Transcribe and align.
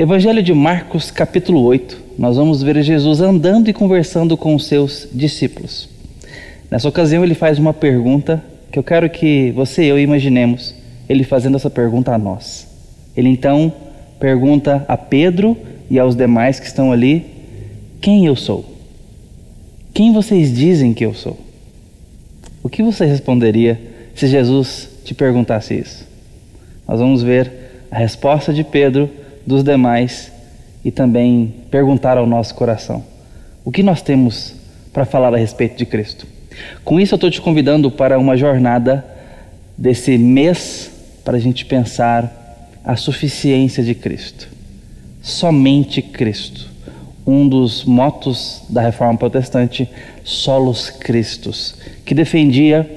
Evangelho 0.00 0.44
de 0.44 0.54
Marcos, 0.54 1.10
capítulo 1.10 1.60
8. 1.64 2.00
Nós 2.16 2.36
vamos 2.36 2.62
ver 2.62 2.80
Jesus 2.84 3.20
andando 3.20 3.68
e 3.68 3.72
conversando 3.72 4.36
com 4.36 4.54
os 4.54 4.64
seus 4.68 5.08
discípulos. 5.12 5.88
Nessa 6.70 6.88
ocasião, 6.88 7.24
ele 7.24 7.34
faz 7.34 7.58
uma 7.58 7.74
pergunta 7.74 8.40
que 8.70 8.78
eu 8.78 8.84
quero 8.84 9.10
que 9.10 9.50
você 9.56 9.82
e 9.82 9.88
eu 9.88 9.98
imaginemos 9.98 10.72
ele 11.08 11.24
fazendo 11.24 11.56
essa 11.56 11.68
pergunta 11.68 12.14
a 12.14 12.18
nós. 12.18 12.68
Ele 13.16 13.28
então 13.28 13.72
pergunta 14.20 14.84
a 14.86 14.96
Pedro 14.96 15.56
e 15.90 15.98
aos 15.98 16.14
demais 16.14 16.60
que 16.60 16.66
estão 16.66 16.92
ali: 16.92 17.26
Quem 18.00 18.24
eu 18.24 18.36
sou? 18.36 18.64
Quem 19.92 20.12
vocês 20.12 20.54
dizem 20.54 20.94
que 20.94 21.04
eu 21.04 21.12
sou? 21.12 21.36
O 22.62 22.68
que 22.68 22.84
você 22.84 23.04
responderia 23.04 23.80
se 24.14 24.28
Jesus 24.28 24.90
te 25.04 25.12
perguntasse 25.12 25.74
isso? 25.74 26.06
Nós 26.86 27.00
vamos 27.00 27.20
ver 27.20 27.50
a 27.90 27.98
resposta 27.98 28.52
de 28.52 28.62
Pedro 28.62 29.10
dos 29.48 29.64
demais 29.64 30.30
e 30.84 30.90
também 30.90 31.54
perguntar 31.70 32.18
ao 32.18 32.26
nosso 32.26 32.54
coração: 32.54 33.02
o 33.64 33.72
que 33.72 33.82
nós 33.82 34.02
temos 34.02 34.54
para 34.92 35.06
falar 35.06 35.32
a 35.32 35.38
respeito 35.38 35.76
de 35.76 35.86
Cristo? 35.86 36.26
Com 36.84 37.00
isso, 37.00 37.14
eu 37.14 37.16
estou 37.16 37.30
te 37.30 37.40
convidando 37.40 37.90
para 37.90 38.18
uma 38.18 38.36
jornada 38.36 39.04
desse 39.76 40.18
mês 40.18 40.90
para 41.24 41.36
a 41.36 41.40
gente 41.40 41.64
pensar 41.64 42.70
a 42.84 42.94
suficiência 42.94 43.82
de 43.82 43.94
Cristo. 43.94 44.48
Somente 45.22 46.02
Cristo. 46.02 46.68
Um 47.26 47.48
dos 47.48 47.84
motos 47.84 48.62
da 48.68 48.80
reforma 48.80 49.18
protestante, 49.18 49.88
Solos 50.24 50.90
Christus, 50.90 51.74
que 52.04 52.14
defendia 52.14 52.88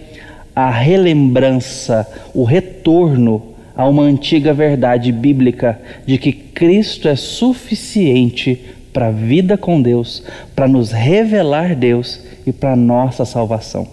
a 0.55 0.70
relembrança, 0.70 2.07
o 2.33 2.43
retorno 2.43 3.50
a 3.81 3.88
uma 3.88 4.03
antiga 4.03 4.53
verdade 4.53 5.12
bíblica 5.12 5.80
de 6.05 6.20
que 6.20 6.31
Cristo 6.31 7.08
é 7.08 7.16
suficiente 7.16 8.63
para 8.94 9.07
a 9.07 9.12
vida 9.12 9.57
com 9.57 9.81
Deus, 9.81 10.23
para 10.55 10.68
nos 10.68 10.91
revelar 10.91 11.76
Deus 11.76 12.20
e 12.46 12.51
para 12.51 12.76
nossa 12.76 13.26
salvação. 13.26 13.88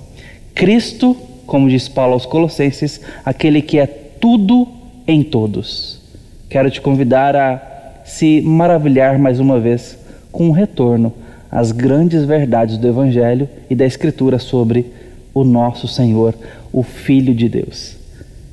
Cristo, 0.54 1.16
como 1.46 1.70
diz 1.70 1.88
Paulo 1.88 2.12
aos 2.12 2.26
Colossenses, 2.26 3.00
aquele 3.24 3.62
que 3.62 3.78
é 3.78 3.86
tudo 3.86 4.68
em 5.06 5.22
todos. 5.22 6.02
Quero 6.50 6.70
te 6.70 6.82
convidar 6.82 7.34
a 7.34 8.02
se 8.04 8.42
maravilhar 8.42 9.18
mais 9.18 9.40
uma 9.40 9.58
vez 9.58 9.98
com 10.30 10.48
um 10.48 10.52
retorno 10.52 11.14
às 11.50 11.72
grandes 11.72 12.24
verdades 12.24 12.76
do 12.76 12.86
Evangelho 12.86 13.48
e 13.70 13.74
da 13.74 13.86
Escritura 13.86 14.38
sobre 14.38 14.84
o 15.32 15.44
nosso 15.44 15.88
Senhor, 15.88 16.34
o 16.70 16.82
Filho 16.82 17.34
de 17.34 17.48
Deus. 17.48 17.96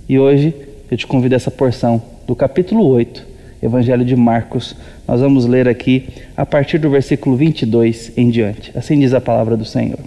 E 0.08 0.17
hoje 0.17 0.53
eu 0.95 0.97
te 0.97 1.05
convido 1.05 1.35
a 1.35 1.38
essa 1.38 1.51
porção 1.51 2.01
do 2.25 2.33
capítulo 2.33 2.88
8, 2.88 3.27
Evangelho 3.61 4.05
de 4.05 4.15
Marcos. 4.15 4.77
Nós 5.05 5.19
vamos 5.19 5.45
ler 5.45 5.67
aqui 5.67 6.07
a 6.37 6.45
partir 6.45 6.77
do 6.77 6.89
versículo 6.89 7.35
22 7.35 8.13
em 8.15 8.29
diante. 8.29 8.71
Assim 8.73 8.97
diz 8.97 9.13
a 9.13 9.19
palavra 9.19 9.57
do 9.57 9.65
Senhor. 9.65 9.99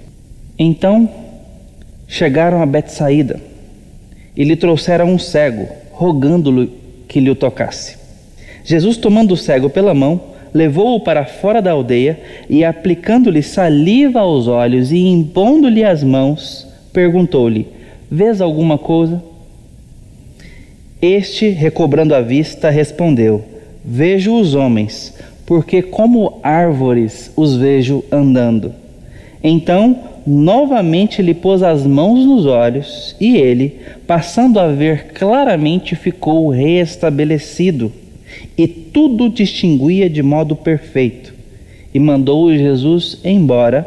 Então 0.58 1.06
chegaram 2.06 2.62
a 2.62 2.66
Betsaída 2.66 3.38
e 4.34 4.44
lhe 4.44 4.56
trouxeram 4.56 5.10
um 5.10 5.18
cego, 5.18 5.68
rogando-lhe 5.90 6.72
que 7.06 7.20
lhe 7.20 7.28
o 7.28 7.34
tocasse. 7.34 7.98
Jesus, 8.64 8.96
tomando 8.96 9.32
o 9.32 9.36
cego 9.36 9.68
pela 9.68 9.92
mão, 9.92 10.18
levou-o 10.54 11.00
para 11.00 11.26
fora 11.26 11.60
da 11.60 11.72
aldeia 11.72 12.18
e, 12.48 12.64
aplicando-lhe 12.64 13.42
saliva 13.42 14.20
aos 14.20 14.48
olhos 14.48 14.90
e 14.90 15.06
impondo-lhe 15.06 15.84
as 15.84 16.02
mãos, 16.02 16.66
perguntou-lhe: 16.94 17.68
Vês 18.10 18.40
alguma 18.40 18.78
coisa? 18.78 19.22
Este, 21.00 21.50
recobrando 21.50 22.14
a 22.14 22.20
vista, 22.20 22.70
respondeu: 22.70 23.44
Vejo 23.84 24.34
os 24.34 24.54
homens, 24.56 25.14
porque 25.46 25.80
como 25.80 26.40
árvores 26.42 27.30
os 27.36 27.56
vejo 27.56 28.04
andando. 28.10 28.72
Então, 29.42 29.96
novamente 30.26 31.22
lhe 31.22 31.34
pôs 31.34 31.62
as 31.62 31.86
mãos 31.86 32.24
nos 32.24 32.46
olhos, 32.46 33.14
e 33.20 33.36
ele, 33.36 33.76
passando 34.06 34.58
a 34.58 34.66
ver 34.66 35.12
claramente, 35.12 35.94
ficou 35.94 36.48
reestabelecido, 36.48 37.92
e 38.56 38.66
tudo 38.66 39.28
distinguia 39.28 40.10
de 40.10 40.22
modo 40.22 40.56
perfeito. 40.56 41.32
E 41.94 42.00
mandou 42.00 42.52
Jesus 42.52 43.20
embora, 43.24 43.86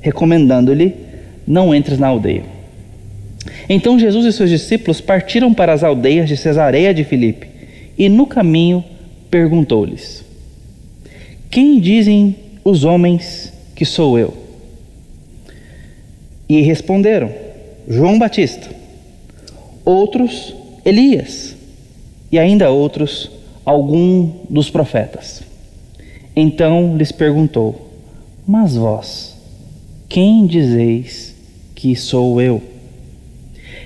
recomendando-lhe: 0.00 0.94
Não 1.46 1.74
entres 1.74 1.98
na 1.98 2.08
aldeia. 2.08 2.55
Então 3.68 3.98
Jesus 3.98 4.24
e 4.26 4.32
seus 4.32 4.50
discípulos 4.50 5.00
partiram 5.00 5.52
para 5.52 5.72
as 5.72 5.82
aldeias 5.82 6.28
de 6.28 6.36
Cesareia 6.36 6.94
de 6.94 7.04
Filipe 7.04 7.48
e 7.98 8.08
no 8.08 8.26
caminho 8.26 8.84
perguntou-lhes: 9.30 10.24
Quem 11.50 11.80
dizem 11.80 12.36
os 12.64 12.84
homens 12.84 13.52
que 13.74 13.84
sou 13.84 14.18
eu? 14.18 14.34
E 16.48 16.60
responderam: 16.60 17.30
João 17.88 18.18
Batista. 18.18 18.70
Outros, 19.84 20.54
Elias. 20.84 21.54
E 22.30 22.38
ainda 22.38 22.70
outros, 22.70 23.30
algum 23.64 24.30
dos 24.50 24.68
profetas. 24.70 25.42
Então 26.34 26.96
lhes 26.96 27.10
perguntou: 27.10 27.90
Mas 28.46 28.76
vós, 28.76 29.36
quem 30.08 30.46
dizeis 30.46 31.34
que 31.74 31.96
sou 31.96 32.40
eu? 32.40 32.62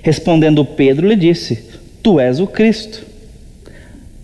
Respondendo 0.02 0.64
Pedro, 0.64 1.06
lhe 1.06 1.16
disse: 1.16 1.64
Tu 2.02 2.18
és 2.18 2.40
o 2.40 2.46
Cristo. 2.46 3.06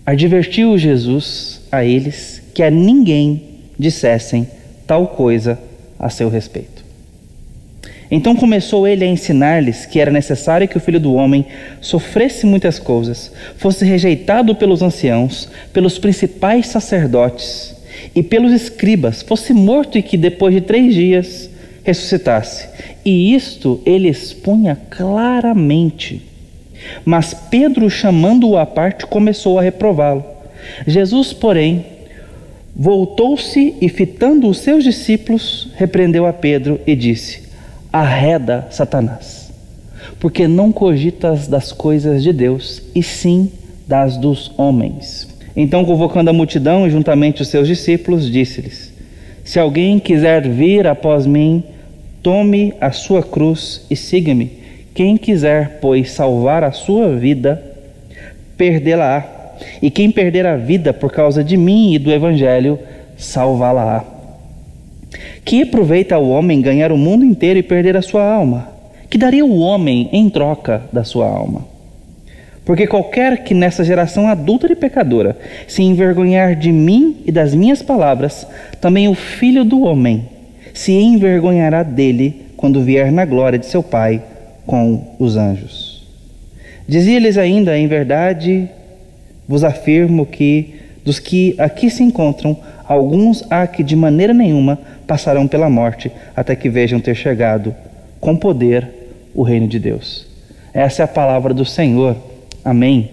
Advertiu 0.05 0.79
Jesus 0.79 1.61
a 1.71 1.85
eles 1.85 2.43
que 2.55 2.63
a 2.63 2.71
ninguém 2.71 3.43
dissessem 3.79 4.49
tal 4.87 5.09
coisa 5.09 5.59
a 5.99 6.09
seu 6.09 6.29
respeito. 6.29 6.85
Então 8.11 8.37
começou 8.37 8.87
ele 8.87 9.05
a 9.05 9.09
ensinar-lhes 9.09 9.85
que 9.85 9.99
era 9.99 10.13
necessário 10.13 10.69
que 10.69 10.77
o 10.77 10.81
filho 10.81 11.01
do 11.01 11.15
homem 11.15 11.45
sofresse 11.81 12.47
muitas 12.47 12.79
coisas, 12.79 13.33
fosse 13.57 13.85
rejeitado 13.85 14.55
pelos 14.55 14.81
anciãos, 14.81 15.49
pelos 15.73 15.99
principais 15.99 16.69
sacerdotes 16.69 17.75
e 18.15 18.23
pelos 18.23 18.53
escribas, 18.53 19.23
fosse 19.23 19.53
morto 19.53 19.99
e 19.99 20.03
que 20.03 20.17
depois 20.17 20.55
de 20.55 20.61
três 20.61 20.95
dias 20.95 21.51
ressuscitasse. 21.87 22.69
E 23.05 23.33
isto 23.33 23.81
ele 23.87 24.09
expunha 24.09 24.77
claramente. 24.91 26.21
Mas 27.05 27.33
Pedro, 27.33 27.89
chamando-o 27.89 28.59
à 28.59 28.67
parte, 28.67 29.07
começou 29.07 29.59
a 29.59 29.63
reprová-lo. 29.63 30.25
Jesus, 30.87 31.33
porém, 31.33 31.87
voltou-se 32.75 33.75
e, 33.81 33.89
fitando 33.89 34.49
os 34.49 34.59
seus 34.59 34.83
discípulos, 34.83 35.69
repreendeu 35.77 36.27
a 36.27 36.33
Pedro 36.33 36.81
e 36.85 36.97
disse: 36.97 37.45
Arreda, 37.93 38.67
Satanás, 38.71 39.53
porque 40.19 40.49
não 40.49 40.73
cogitas 40.73 41.47
das 41.47 41.71
coisas 41.71 42.23
de 42.23 42.33
Deus, 42.33 42.83
e 42.95 43.03
sim 43.03 43.51
das 43.87 44.17
dos 44.17 44.53
homens. 44.59 45.29
Então, 45.57 45.85
convocando 45.85 46.31
a 46.31 46.33
multidão 46.33 46.87
e 46.87 46.91
juntamente 46.91 47.43
os 47.43 47.49
seus 47.49 47.69
discípulos, 47.69 48.31
disse-lhes: 48.31 48.93
Se 49.45 49.59
alguém 49.61 50.01
quiser 50.01 50.47
vir 50.49 50.87
após 50.87 51.25
mim, 51.25 51.63
Tome 52.27 52.75
a 52.81 52.91
sua 52.91 53.23
cruz 53.23 53.87
e 53.89 53.95
siga-me. 53.95 54.51
Quem 54.93 55.17
quiser, 55.17 55.79
pois, 55.81 56.11
salvar 56.11 56.65
a 56.65 56.73
sua 56.73 57.15
vida, 57.15 57.63
perdê-la-á. 58.57 59.25
E 59.81 59.93
quem 59.93 60.11
perder 60.11 60.45
a 60.45 60.57
vida 60.57 60.93
por 60.93 61.13
causa 61.13 61.45
de 61.45 61.57
mim 61.57 61.95
e 61.95 62.01
do 62.01 62.11
Evangelho, 62.11 62.81
salvá-la-á. 63.17 64.03
Que 65.45 65.63
aproveita 65.63 66.19
o 66.19 66.31
homem 66.31 66.61
ganhar 66.61 66.91
o 66.91 66.99
mundo 66.99 67.25
inteiro 67.25 67.61
e 67.61 67.63
perder 67.63 67.97
a 67.97 68.03
sua 68.03 68.25
alma? 68.25 68.71
Que 69.09 69.17
daria 69.17 69.47
o 69.47 69.61
homem 69.61 70.09
em 70.13 70.29
troca 70.29 70.83
da 70.93 71.05
sua 71.05 71.29
alma? 71.29 71.65
Porque 72.65 72.89
qualquer 72.89 73.45
que 73.45 73.55
nessa 73.55 73.85
geração 73.85 74.27
adulta 74.27 74.67
e 74.67 74.75
pecadora 74.75 75.39
se 75.69 75.81
envergonhar 75.81 76.57
de 76.57 76.73
mim 76.73 77.19
e 77.25 77.31
das 77.31 77.55
minhas 77.55 77.83
palavras, 77.83 78.45
também 78.81 79.07
o 79.07 79.15
filho 79.15 79.65
do 79.65 79.83
homem 79.83 80.35
se 80.77 80.93
envergonhará 80.93 81.83
dele 81.83 82.49
quando 82.55 82.83
vier 82.83 83.11
na 83.11 83.25
glória 83.25 83.59
de 83.59 83.65
seu 83.65 83.83
Pai 83.83 84.23
com 84.67 85.15
os 85.19 85.35
anjos. 85.35 86.07
Dizia-lhes 86.87 87.39
ainda: 87.39 87.79
Em 87.79 87.89
verdade 87.89 88.69
vos 89.49 89.65
afirmo 89.65 90.27
que 90.27 90.75
dos 91.03 91.19
que 91.19 91.55
aqui 91.57 91.89
se 91.89 92.03
encontram, 92.03 92.55
alguns 92.85 93.43
há 93.49 93.67
que 93.67 93.83
de 93.83 93.97
maneira 93.97 94.35
nenhuma 94.35 94.79
passarão 95.07 95.49
pela 95.49 95.71
morte 95.71 96.13
até 96.37 96.55
que 96.55 96.69
vejam 96.69 97.01
ter 97.01 97.15
chegado 97.15 97.75
com 98.21 98.37
poder 98.37 98.87
o 99.35 99.43
reino 99.43 99.67
de 99.67 99.79
Deus. 99.79 100.27
Essa 100.75 101.03
é 101.03 101.05
a 101.05 101.09
palavra 101.09 101.55
do 101.55 101.65
Senhor. 101.65 102.15
Amém. 102.63 103.13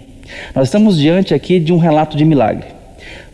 Nós 0.54 0.68
estamos 0.68 0.98
diante 0.98 1.34
aqui 1.34 1.62
de 1.62 1.72
um 1.72 1.78
relato 1.78 2.18
de 2.18 2.26
milagre. 2.26 2.68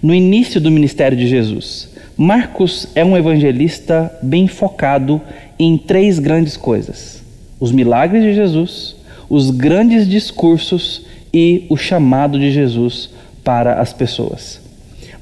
No 0.03 0.13
início 0.13 0.61
do 0.61 0.69
ministério 0.69 1.17
de 1.17 1.27
Jesus, 1.27 1.89
Marcos 2.21 2.85
é 2.95 3.05
um 3.05 3.15
evangelista 3.15 4.13
bem 4.21 4.45
focado 4.45 5.21
em 5.57 5.77
três 5.77 6.19
grandes 6.19 6.57
coisas: 6.57 7.23
os 7.61 7.71
milagres 7.71 8.21
de 8.21 8.33
Jesus, 8.33 8.97
os 9.29 9.49
grandes 9.51 10.05
discursos 10.05 11.05
e 11.33 11.65
o 11.69 11.77
chamado 11.77 12.37
de 12.37 12.51
Jesus 12.51 13.09
para 13.41 13.79
as 13.79 13.93
pessoas. 13.93 14.59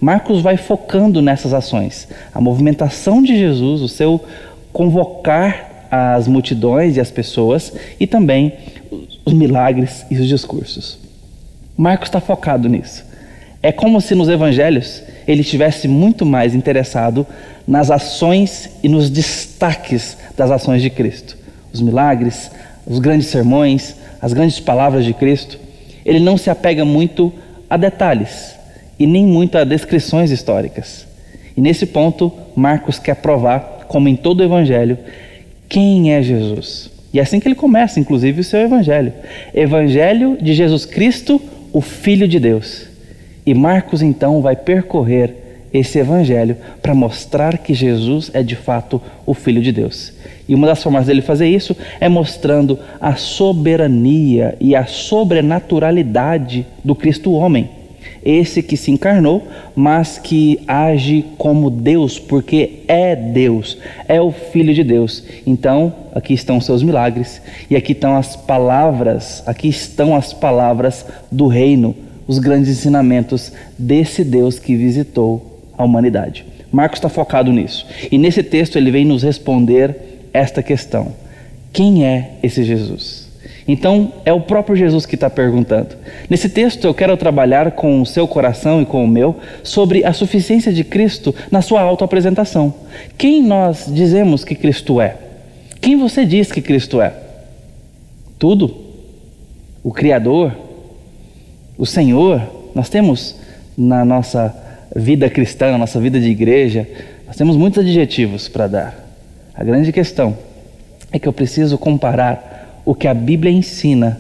Marcos 0.01 0.41
vai 0.41 0.57
focando 0.57 1.21
nessas 1.21 1.53
ações, 1.53 2.07
a 2.33 2.41
movimentação 2.41 3.21
de 3.21 3.37
Jesus, 3.37 3.81
o 3.81 3.87
seu 3.87 4.19
convocar 4.73 5.87
as 5.91 6.27
multidões 6.27 6.97
e 6.97 6.99
as 6.99 7.11
pessoas 7.11 7.73
e 7.99 8.07
também 8.07 8.53
os 9.23 9.33
milagres 9.33 10.03
e 10.09 10.17
os 10.17 10.27
discursos. 10.27 10.97
Marcos 11.77 12.07
está 12.07 12.19
focado 12.19 12.67
nisso. 12.67 13.05
É 13.61 13.71
como 13.71 14.01
se 14.01 14.15
nos 14.15 14.29
evangelhos 14.29 15.03
ele 15.27 15.41
estivesse 15.41 15.87
muito 15.87 16.25
mais 16.25 16.55
interessado 16.55 17.27
nas 17.67 17.91
ações 17.91 18.69
e 18.81 18.87
nos 18.87 19.09
destaques 19.09 20.17
das 20.37 20.49
ações 20.49 20.81
de 20.81 20.89
Cristo. 20.89 21.37
Os 21.73 21.81
milagres, 21.81 22.49
os 22.85 22.99
grandes 22.99 23.27
sermões, 23.27 23.95
as 24.21 24.31
grandes 24.31 24.59
palavras 24.59 25.03
de 25.03 25.13
Cristo. 25.13 25.59
Ele 26.05 26.19
não 26.19 26.37
se 26.37 26.49
apega 26.49 26.85
muito 26.85 27.33
a 27.69 27.75
detalhes 27.75 28.55
e 28.97 29.05
nem 29.05 29.27
muito 29.27 29.57
a 29.57 29.63
descrições 29.63 30.31
históricas. 30.31 31.05
E 31.55 31.61
nesse 31.61 31.85
ponto, 31.85 32.31
Marcos 32.55 32.97
quer 32.97 33.15
provar, 33.15 33.85
como 33.87 34.07
em 34.07 34.15
todo 34.15 34.39
o 34.39 34.43
evangelho, 34.43 34.97
quem 35.67 36.13
é 36.13 36.21
Jesus. 36.21 36.89
E 37.13 37.19
é 37.19 37.21
assim 37.21 37.39
que 37.39 37.47
ele 37.47 37.55
começa, 37.55 37.99
inclusive, 37.99 38.41
o 38.41 38.43
seu 38.43 38.61
evangelho. 38.61 39.11
Evangelho 39.53 40.37
de 40.39 40.53
Jesus 40.53 40.85
Cristo, 40.85 41.41
o 41.73 41.81
Filho 41.81 42.27
de 42.27 42.39
Deus. 42.39 42.87
E 43.47 43.53
Marcos 43.53 44.01
então 44.01 44.41
vai 44.41 44.57
percorrer 44.57 45.33
esse 45.73 45.97
evangelho 45.97 46.57
para 46.81 46.93
mostrar 46.93 47.57
que 47.57 47.73
Jesus 47.73 48.29
é 48.33 48.43
de 48.43 48.57
fato 48.57 49.01
o 49.25 49.33
Filho 49.33 49.61
de 49.61 49.71
Deus. 49.71 50.11
E 50.49 50.53
uma 50.53 50.67
das 50.67 50.83
formas 50.83 51.05
dele 51.05 51.21
fazer 51.21 51.47
isso 51.47 51.73
é 52.01 52.09
mostrando 52.09 52.77
a 52.99 53.15
soberania 53.15 54.57
e 54.59 54.75
a 54.75 54.85
sobrenaturalidade 54.85 56.67
do 56.83 56.93
Cristo 56.93 57.31
homem. 57.31 57.69
Esse 58.21 58.61
que 58.61 58.75
se 58.75 58.91
encarnou, 58.91 59.47
mas 59.73 60.17
que 60.17 60.59
age 60.67 61.23
como 61.37 61.69
Deus, 61.69 62.19
porque 62.19 62.79
é 62.85 63.15
Deus, 63.15 63.77
é 64.09 64.19
o 64.19 64.31
Filho 64.31 64.73
de 64.73 64.83
Deus. 64.83 65.23
Então, 65.45 65.93
aqui 66.13 66.33
estão 66.33 66.57
os 66.57 66.65
seus 66.65 66.83
milagres, 66.83 67.41
e 67.69 67.77
aqui 67.77 67.93
estão 67.93 68.17
as 68.17 68.35
palavras, 68.35 69.41
aqui 69.45 69.69
estão 69.69 70.13
as 70.13 70.33
palavras 70.33 71.05
do 71.31 71.47
reino, 71.47 71.95
os 72.27 72.39
grandes 72.39 72.69
ensinamentos 72.69 73.51
desse 73.77 74.23
Deus 74.23 74.59
que 74.59 74.75
visitou 74.75 75.61
a 75.77 75.83
humanidade. 75.83 76.45
Marcos 76.71 76.97
está 76.97 77.09
focado 77.09 77.51
nisso. 77.51 77.87
E 78.11 78.17
nesse 78.17 78.43
texto 78.43 78.77
ele 78.77 78.91
vem 78.91 79.05
nos 79.05 79.23
responder 79.23 79.95
esta 80.33 80.61
questão: 80.61 81.13
quem 81.71 82.05
é 82.05 82.31
esse 82.43 82.63
Jesus? 82.63 83.27
Então, 83.67 84.13
é 84.23 84.31
o 84.31 84.39
próprio 84.39 84.77
Jesus 84.77 85.05
que 85.05 85.15
está 85.15 85.29
perguntando. 85.29 85.89
Nesse 86.29 86.47
texto, 86.47 86.85
eu 86.85 86.93
quero 86.93 87.17
trabalhar 87.17 87.71
com 87.71 88.01
o 88.01 88.05
seu 88.05 88.25
coração 88.25 88.81
e 88.81 88.85
com 88.85 89.03
o 89.03 89.07
meu 89.07 89.35
sobre 89.61 90.05
a 90.05 90.13
suficiência 90.13 90.71
de 90.71 90.85
Cristo 90.85 91.35
na 91.51 91.61
sua 91.61 91.81
autoapresentação. 91.81 92.73
Quem 93.17 93.43
nós 93.43 93.85
dizemos 93.87 94.45
que 94.45 94.55
Cristo 94.55 95.01
é? 95.01 95.17
Quem 95.81 95.97
você 95.97 96.25
diz 96.25 96.49
que 96.49 96.61
Cristo 96.61 97.01
é? 97.01 97.13
Tudo? 98.39 98.73
O 99.83 99.91
Criador? 99.91 100.66
O 101.77 101.85
Senhor? 101.85 102.41
Nós 102.73 102.89
temos 102.89 103.35
na 103.77 104.03
nossa 104.03 104.55
vida 104.95 105.29
cristã, 105.29 105.71
na 105.71 105.77
nossa 105.77 105.99
vida 105.99 106.19
de 106.19 106.29
igreja, 106.29 106.87
nós 107.27 107.35
temos 107.35 107.55
muitos 107.55 107.79
adjetivos 107.79 108.47
para 108.47 108.67
dar. 108.67 109.07
A 109.53 109.63
grande 109.63 109.91
questão 109.91 110.37
é 111.11 111.19
que 111.19 111.27
eu 111.27 111.33
preciso 111.33 111.77
comparar 111.77 112.81
o 112.85 112.95
que 112.95 113.07
a 113.07 113.13
Bíblia 113.13 113.51
ensina 113.51 114.19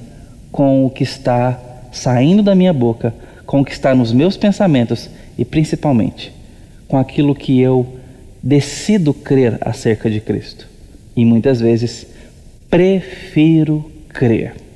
com 0.51 0.85
o 0.85 0.89
que 0.89 1.03
está 1.03 1.59
saindo 1.91 2.43
da 2.43 2.53
minha 2.53 2.73
boca, 2.73 3.13
com 3.45 3.61
o 3.61 3.65
que 3.65 3.71
está 3.71 3.95
nos 3.95 4.11
meus 4.11 4.37
pensamentos 4.37 5.09
e 5.37 5.45
principalmente 5.45 6.33
com 6.87 6.97
aquilo 6.97 7.35
que 7.35 7.59
eu 7.59 7.85
decido 8.41 9.13
crer 9.13 9.57
acerca 9.61 10.09
de 10.09 10.21
Cristo. 10.21 10.67
E 11.15 11.25
muitas 11.25 11.59
vezes 11.59 12.05
prefiro 12.69 13.89
crer. 14.09 14.66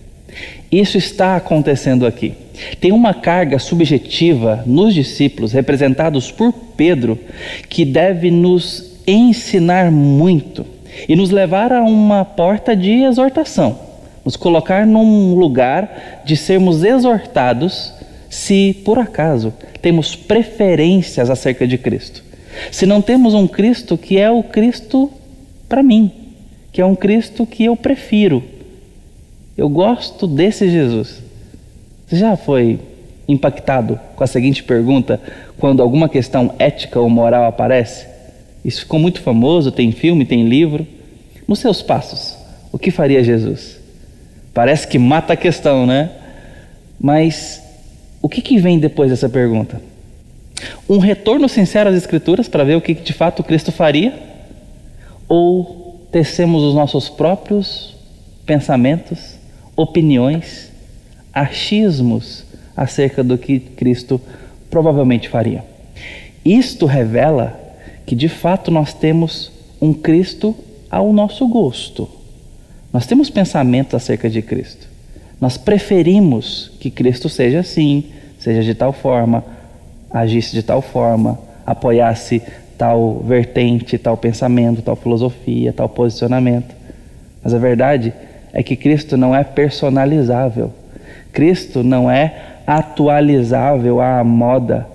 Isso 0.72 0.98
está 0.98 1.36
acontecendo 1.36 2.06
aqui. 2.06 2.34
Tem 2.80 2.92
uma 2.92 3.14
carga 3.14 3.60
subjetiva 3.60 4.64
nos 4.66 4.94
discípulos, 4.94 5.52
representados 5.52 6.32
por 6.32 6.54
Pedro, 6.54 7.20
que 7.68 7.84
deve 7.84 8.32
nos 8.32 8.92
ensinar 9.06 9.92
muito 9.92 10.66
e 11.10 11.16
nos 11.16 11.30
levar 11.30 11.74
a 11.74 11.84
uma 11.84 12.24
porta 12.24 12.76
de 12.76 13.04
exortação, 13.04 13.80
nos 14.24 14.38
colocar 14.38 14.86
num 14.86 15.36
lugar 15.36 16.22
de 16.24 16.38
sermos 16.38 16.84
exortados 16.84 17.94
se 18.30 18.74
por 18.86 18.98
acaso 18.98 19.54
temos 19.82 20.16
preferências 20.16 21.30
acerca 21.30 21.68
de 21.68 21.78
Cristo. 21.78 22.24
Se 22.72 22.86
não 22.86 23.02
temos 23.02 23.34
um 23.34 23.48
Cristo 23.48 23.98
que 23.98 24.18
é 24.18 24.32
o 24.32 24.44
Cristo 24.44 25.12
para 25.68 25.84
mim, 25.84 26.12
que 26.72 26.80
é 26.80 26.86
um 26.86 26.96
Cristo 26.96 27.46
que 27.46 27.66
eu 27.66 27.76
prefiro, 27.76 28.44
eu 29.62 29.70
gosto 29.70 30.26
desse 30.26 30.68
Jesus. 30.68 31.22
Você 32.08 32.16
já 32.16 32.36
foi 32.36 32.80
impactado 33.28 34.00
com 34.16 34.24
a 34.24 34.28
seguinte 34.28 34.64
pergunta 34.64 35.22
quando 35.60 35.84
alguma 35.84 36.10
questão 36.10 36.56
ética 36.58 37.00
ou 37.00 37.08
moral 37.08 37.46
aparece? 37.46 38.08
Isso 38.66 38.80
ficou 38.80 39.00
muito 39.00 39.22
famoso, 39.22 39.72
tem 39.72 39.92
filme, 39.92 40.26
tem 40.26 40.48
livro. 40.48 40.88
Nos 41.48 41.60
seus 41.60 41.84
passos, 41.84 42.36
o 42.72 42.80
que 42.80 42.90
faria 42.90 43.24
Jesus? 43.24 43.78
Parece 44.52 44.88
que 44.88 44.98
mata 44.98 45.34
a 45.34 45.38
questão, 45.38 45.86
né? 45.86 46.10
Mas 47.00 47.62
o 48.20 48.28
que, 48.28 48.42
que 48.42 48.58
vem 48.58 48.80
depois 48.80 49.12
dessa 49.12 49.30
pergunta? 49.30 49.80
Um 50.90 50.98
retorno 50.98 51.48
sincero 51.48 51.92
às 51.92 51.96
Escrituras 51.96 52.48
para 52.48 52.64
ver 52.64 52.78
o 52.78 52.82
que 52.82 52.96
de 52.96 53.14
fato 53.14 53.44
Cristo 53.44 53.72
faria? 53.72 54.12
Ou 55.30 56.02
tecemos 56.12 56.64
os 56.64 56.74
nossos 56.74 57.10
próprios 57.10 57.96
pensamentos 58.44 59.40
opiniões, 59.82 60.72
achismos 61.34 62.46
acerca 62.76 63.24
do 63.24 63.38
que 63.38 63.60
Cristo 63.60 64.22
provavelmente 64.70 65.30
faria. 65.30 65.64
Isto 66.44 66.86
revela 66.86 67.60
que 68.06 68.16
de 68.16 68.28
fato 68.30 68.72
nós 68.72 68.94
temos 68.94 69.52
um 69.82 69.94
Cristo 69.94 70.56
ao 70.90 71.14
nosso 71.14 71.48
gosto. 71.48 72.10
Nós 72.92 73.06
temos 73.06 73.30
pensamentos 73.30 73.96
acerca 73.96 74.30
de 74.30 74.42
Cristo. 74.42 74.88
Nós 75.40 75.58
preferimos 75.58 76.72
que 76.80 76.92
Cristo 76.92 77.30
seja 77.30 77.60
assim, 77.60 78.06
seja 78.38 78.64
de 78.64 78.76
tal 78.76 78.92
forma, 78.92 79.44
agisse 80.10 80.54
de 80.54 80.62
tal 80.62 80.82
forma, 80.82 81.40
apoiasse 81.66 82.42
tal 82.78 83.20
vertente, 83.26 83.98
tal 83.98 84.18
pensamento, 84.18 84.82
tal 84.82 84.96
filosofia, 84.96 85.72
tal 85.72 85.88
posicionamento. 85.88 86.76
Mas 87.44 87.54
a 87.54 87.58
verdade 87.58 88.10
é 88.10 88.31
que 88.62 88.76
Cristo 88.76 89.16
não 89.16 89.36
é 89.36 89.44
personalizável. 89.44 90.72
Cristo 91.32 91.84
não 91.84 92.12
é 92.12 92.34
atualizável 92.68 94.02
à 94.02 94.24
moda. 94.24 94.88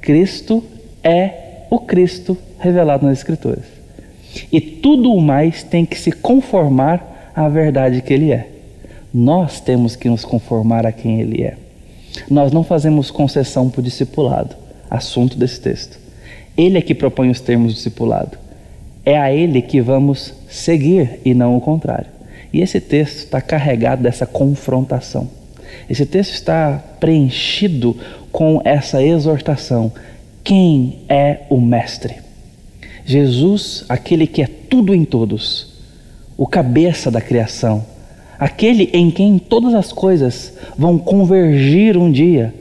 Cristo 0.00 0.64
é 1.04 1.66
o 1.70 1.78
Cristo 1.78 2.36
revelado 2.58 3.06
nas 3.06 3.18
Escrituras. 3.18 3.64
E 4.50 4.60
tudo 4.60 5.12
o 5.12 5.20
mais 5.20 5.62
tem 5.62 5.84
que 5.84 5.98
se 5.98 6.12
conformar 6.12 7.32
à 7.34 7.48
verdade 7.48 8.00
que 8.00 8.12
Ele 8.12 8.32
é. 8.32 8.48
Nós 9.12 9.60
temos 9.60 9.94
que 9.94 10.08
nos 10.08 10.24
conformar 10.24 10.86
a 10.86 10.92
quem 10.92 11.20
Ele 11.20 11.42
é. 11.42 11.56
Nós 12.30 12.52
não 12.52 12.62
fazemos 12.62 13.10
concessão 13.10 13.68
para 13.68 13.80
o 13.80 13.82
discipulado, 13.82 14.54
assunto 14.90 15.36
desse 15.36 15.60
texto. 15.60 15.98
Ele 16.56 16.78
é 16.78 16.82
que 16.82 16.94
propõe 16.94 17.30
os 17.30 17.40
termos 17.40 17.72
do 17.72 17.76
discipulado. 17.76 18.38
É 19.04 19.18
a 19.18 19.32
Ele 19.32 19.60
que 19.62 19.80
vamos 19.80 20.34
seguir 20.48 21.20
e 21.24 21.34
não 21.34 21.56
o 21.56 21.60
contrário. 21.60 22.11
E 22.52 22.60
esse 22.60 22.80
texto 22.80 23.18
está 23.18 23.40
carregado 23.40 24.02
dessa 24.02 24.26
confrontação. 24.26 25.28
Esse 25.88 26.04
texto 26.04 26.34
está 26.34 26.82
preenchido 27.00 27.96
com 28.30 28.60
essa 28.64 29.02
exortação. 29.02 29.92
Quem 30.44 30.98
é 31.08 31.40
o 31.48 31.60
Mestre? 31.60 32.16
Jesus, 33.04 33.84
aquele 33.88 34.26
que 34.26 34.42
é 34.42 34.46
tudo 34.46 34.94
em 34.94 35.04
todos, 35.04 35.72
o 36.36 36.46
cabeça 36.46 37.10
da 37.10 37.20
criação, 37.20 37.84
aquele 38.38 38.90
em 38.92 39.10
quem 39.10 39.38
todas 39.38 39.74
as 39.74 39.92
coisas 39.92 40.52
vão 40.76 40.98
convergir 40.98 41.96
um 41.96 42.10
dia, 42.10 42.54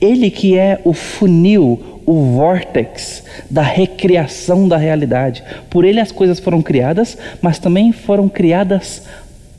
ele 0.00 0.30
que 0.30 0.56
é 0.56 0.80
o 0.84 0.92
funil, 0.92 2.00
o 2.06 2.36
vórtex 2.36 3.24
da 3.50 3.62
recriação 3.62 4.68
da 4.68 4.76
realidade. 4.76 5.42
Por 5.70 5.84
ele 5.84 6.00
as 6.00 6.12
coisas 6.12 6.38
foram 6.38 6.62
criadas, 6.62 7.16
mas 7.40 7.58
também 7.58 7.92
foram 7.92 8.28
criadas 8.28 9.02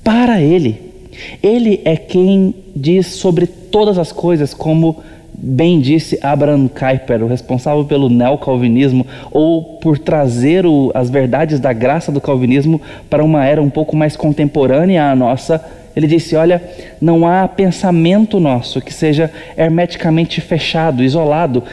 para 0.05 0.39
Ele. 0.39 0.79
Ele 1.41 1.81
é 1.83 1.97
quem 1.97 2.53
diz 2.75 3.07
sobre 3.07 3.47
todas 3.47 3.97
as 3.97 4.11
coisas, 4.11 4.53
como 4.53 4.97
bem 5.33 5.81
disse 5.81 6.19
Abraham 6.21 6.67
Kuyper, 6.67 7.23
o 7.23 7.27
responsável 7.27 7.83
pelo 7.85 8.07
neocalvinismo, 8.07 9.05
ou 9.31 9.63
por 9.79 9.97
trazer 9.97 10.65
o, 10.65 10.91
as 10.93 11.09
verdades 11.09 11.59
da 11.59 11.73
graça 11.73 12.11
do 12.11 12.21
calvinismo 12.21 12.79
para 13.09 13.23
uma 13.23 13.45
era 13.45 13.61
um 13.61 13.69
pouco 13.69 13.95
mais 13.95 14.15
contemporânea 14.15 15.09
à 15.09 15.15
nossa. 15.15 15.63
Ele 15.95 16.05
disse: 16.05 16.35
Olha, 16.35 16.61
não 17.01 17.27
há 17.27 17.47
pensamento 17.47 18.39
nosso 18.39 18.81
que 18.81 18.93
seja 18.93 19.31
hermeticamente 19.57 20.39
fechado, 20.39 21.03
isolado. 21.03 21.63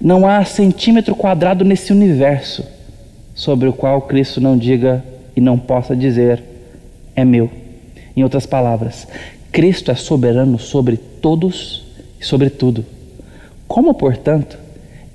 Não 0.00 0.26
há 0.26 0.42
centímetro 0.44 1.14
quadrado 1.14 1.64
nesse 1.64 1.92
universo 1.92 2.64
sobre 3.34 3.68
o 3.68 3.72
qual 3.72 4.00
Cristo 4.02 4.40
não 4.40 4.56
diga 4.56 5.04
e 5.36 5.40
não 5.40 5.58
possa 5.58 5.94
dizer: 5.94 6.42
é 7.14 7.24
meu. 7.24 7.63
Em 8.16 8.22
outras 8.22 8.46
palavras, 8.46 9.06
Cristo 9.50 9.90
é 9.90 9.94
soberano 9.94 10.58
sobre 10.58 10.96
todos 10.96 11.84
e 12.20 12.24
sobre 12.24 12.50
tudo. 12.50 12.84
Como, 13.66 13.94
portanto, 13.94 14.58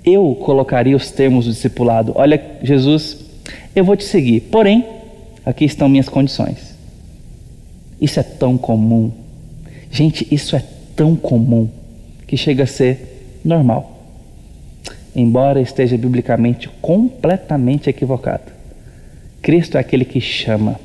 eu 0.04 0.36
colocaria 0.44 0.96
os 0.96 1.12
termos 1.12 1.46
do 1.46 1.52
discipulado? 1.52 2.14
Olha, 2.16 2.42
Jesus, 2.62 3.18
eu 3.76 3.84
vou 3.84 3.96
te 3.96 4.04
seguir, 4.04 4.42
porém, 4.42 4.86
aqui 5.46 5.66
estão 5.66 5.88
minhas 5.88 6.10
condições. 6.10 6.76
Isso 8.02 8.20
é 8.20 8.24
tão 8.24 8.58
comum. 8.58 9.12
Gente, 9.92 10.28
isso 10.32 10.56
é 10.56 10.64
tão 10.96 11.16
comum 11.16 11.70
que 12.28 12.38
chega 12.38 12.64
a 12.64 12.68
ser 12.68 13.40
normal. 13.44 13.98
Embora 15.16 15.62
esteja 15.62 15.98
biblicamente 15.98 16.70
completamente 16.82 17.90
equivocado. 17.90 18.52
Cristo 19.42 19.78
é 19.78 19.80
aquele 19.80 20.06
que 20.06 20.22
chama, 20.22 20.80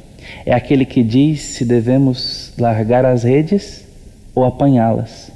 é 0.44 0.52
aquele 0.52 0.84
que 0.84 1.02
diz 1.02 1.40
se 1.40 1.64
devemos 1.64 2.52
largar 2.58 3.04
as 3.04 3.22
redes 3.22 3.84
ou 4.34 4.44
apanhá-las 4.44 5.30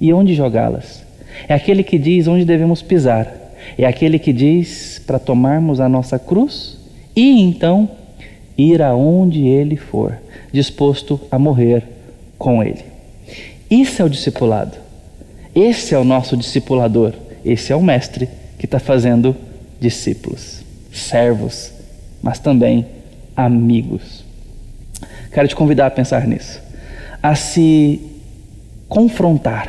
e 0.00 0.12
onde 0.12 0.34
jogá-las. 0.34 1.02
É 1.48 1.54
aquele 1.54 1.82
que 1.82 1.98
diz 1.98 2.26
onde 2.26 2.44
devemos 2.44 2.82
pisar. 2.82 3.32
É 3.78 3.86
aquele 3.86 4.18
que 4.18 4.32
diz 4.32 5.00
para 5.06 5.18
tomarmos 5.18 5.80
a 5.80 5.88
nossa 5.88 6.18
cruz 6.18 6.78
e 7.16 7.40
então 7.40 7.88
ir 8.56 8.82
aonde 8.82 9.46
ele 9.46 9.76
for, 9.76 10.16
disposto 10.52 11.20
a 11.30 11.38
morrer 11.38 11.82
com 12.38 12.62
ele. 12.62 12.84
Isso 13.70 14.02
é 14.02 14.04
o 14.04 14.10
discipulado. 14.10 14.76
Esse 15.54 15.94
é 15.94 15.98
o 15.98 16.04
nosso 16.04 16.36
discipulador. 16.36 17.14
Esse 17.44 17.72
é 17.72 17.76
o 17.76 17.82
mestre 17.82 18.28
que 18.58 18.66
está 18.66 18.78
fazendo 18.78 19.34
discípulos, 19.80 20.62
servos, 20.92 21.72
mas 22.22 22.38
também 22.38 22.86
amigos. 23.36 24.13
Quero 25.34 25.48
te 25.48 25.56
convidar 25.56 25.86
a 25.86 25.90
pensar 25.90 26.26
nisso, 26.28 26.62
a 27.20 27.34
se 27.34 28.00
confrontar 28.88 29.68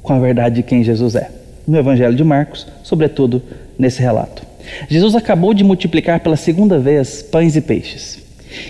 com 0.00 0.12
a 0.12 0.18
verdade 0.20 0.54
de 0.56 0.62
quem 0.62 0.84
Jesus 0.84 1.16
é. 1.16 1.28
No 1.66 1.76
Evangelho 1.76 2.14
de 2.14 2.22
Marcos, 2.22 2.64
sobretudo 2.84 3.42
nesse 3.76 4.00
relato. 4.00 4.44
Jesus 4.88 5.16
acabou 5.16 5.52
de 5.52 5.64
multiplicar 5.64 6.20
pela 6.20 6.36
segunda 6.36 6.78
vez 6.78 7.20
pães 7.20 7.56
e 7.56 7.60
peixes. 7.60 8.22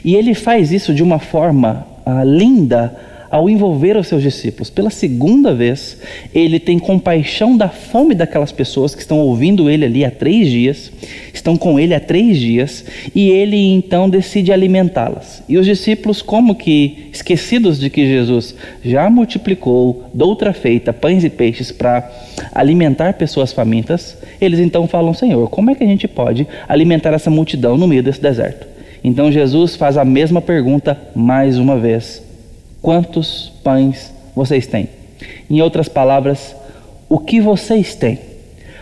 E 0.03 0.15
ele 0.15 0.35
faz 0.35 0.73
isso 0.73 0.95
de 0.95 1.03
uma 1.03 1.19
forma 1.19 1.87
ah, 2.07 2.25
linda 2.25 2.97
ao 3.31 3.49
envolver 3.49 3.97
os 3.97 4.07
seus 4.07 4.23
discípulos. 4.23 4.71
Pela 4.71 4.91
segunda 4.91 5.55
vez, 5.55 5.99
ele 6.35 6.59
tem 6.59 6.79
compaixão 6.79 7.57
da 7.57 7.69
fome 7.69 8.15
daquelas 8.15 8.53
pessoas 8.53 8.95
que 8.95 9.01
estão 9.01 9.19
ouvindo 9.19 9.69
ele 9.69 9.85
ali 9.85 10.05
há 10.05 10.11
três 10.11 10.49
dias, 10.49 10.93
estão 11.33 11.57
com 11.57 11.79
ele 11.79 11.95
há 11.95 12.01
três 12.01 12.39
dias, 12.39 12.85
e 13.15 13.31
ele 13.31 13.57
então 13.57 14.09
decide 14.09 14.53
alimentá-las. 14.53 15.43
E 15.49 15.59
os 15.59 15.67
discípulos, 15.67 16.23
como 16.23 16.55
que 16.55 17.09
esquecidos 17.13 17.79
de 17.79 17.91
que 17.91 18.07
Jesus 18.07 18.55
já 18.85 19.09
multiplicou, 19.11 20.05
doutra 20.13 20.53
feita, 20.53 20.93
pães 20.93 21.25
e 21.25 21.31
peixes 21.31 21.73
para 21.73 22.11
alimentar 22.53 23.15
pessoas 23.15 23.53
famintas, 23.53 24.17
eles 24.41 24.61
então 24.61 24.87
falam: 24.87 25.15
Senhor, 25.15 25.49
como 25.49 25.71
é 25.71 25.75
que 25.75 25.85
a 25.85 25.87
gente 25.87 26.09
pode 26.09 26.47
alimentar 26.69 27.13
essa 27.13 27.31
multidão 27.31 27.77
no 27.77 27.87
meio 27.87 28.03
desse 28.03 28.21
deserto? 28.21 28.67
Então 29.03 29.31
Jesus 29.31 29.77
faz 29.77 29.97
a 29.97 30.05
mesma 30.05 30.41
pergunta 30.41 30.99
mais 31.15 31.59
uma 31.59 31.79
vez 31.79 32.26
quantos 32.81 33.53
pães 33.63 34.13
vocês 34.35 34.67
têm? 34.67 34.89
Em 35.49 35.61
outras 35.63 35.89
palavras, 35.89 36.55
o 37.09 37.19
que 37.19 37.41
vocês 37.41 37.95
têm 37.95 38.19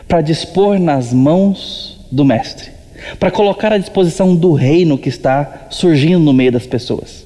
para 0.08 0.20
dispor 0.20 0.78
nas 0.78 1.12
mãos 1.12 2.00
do 2.10 2.24
Mestre, 2.24 2.70
para 3.18 3.30
colocar 3.30 3.72
à 3.72 3.78
disposição 3.78 4.34
do 4.34 4.52
reino 4.52 4.98
que 4.98 5.08
está 5.08 5.66
surgindo 5.70 6.18
no 6.18 6.32
meio 6.32 6.52
das 6.52 6.66
pessoas. 6.66 7.24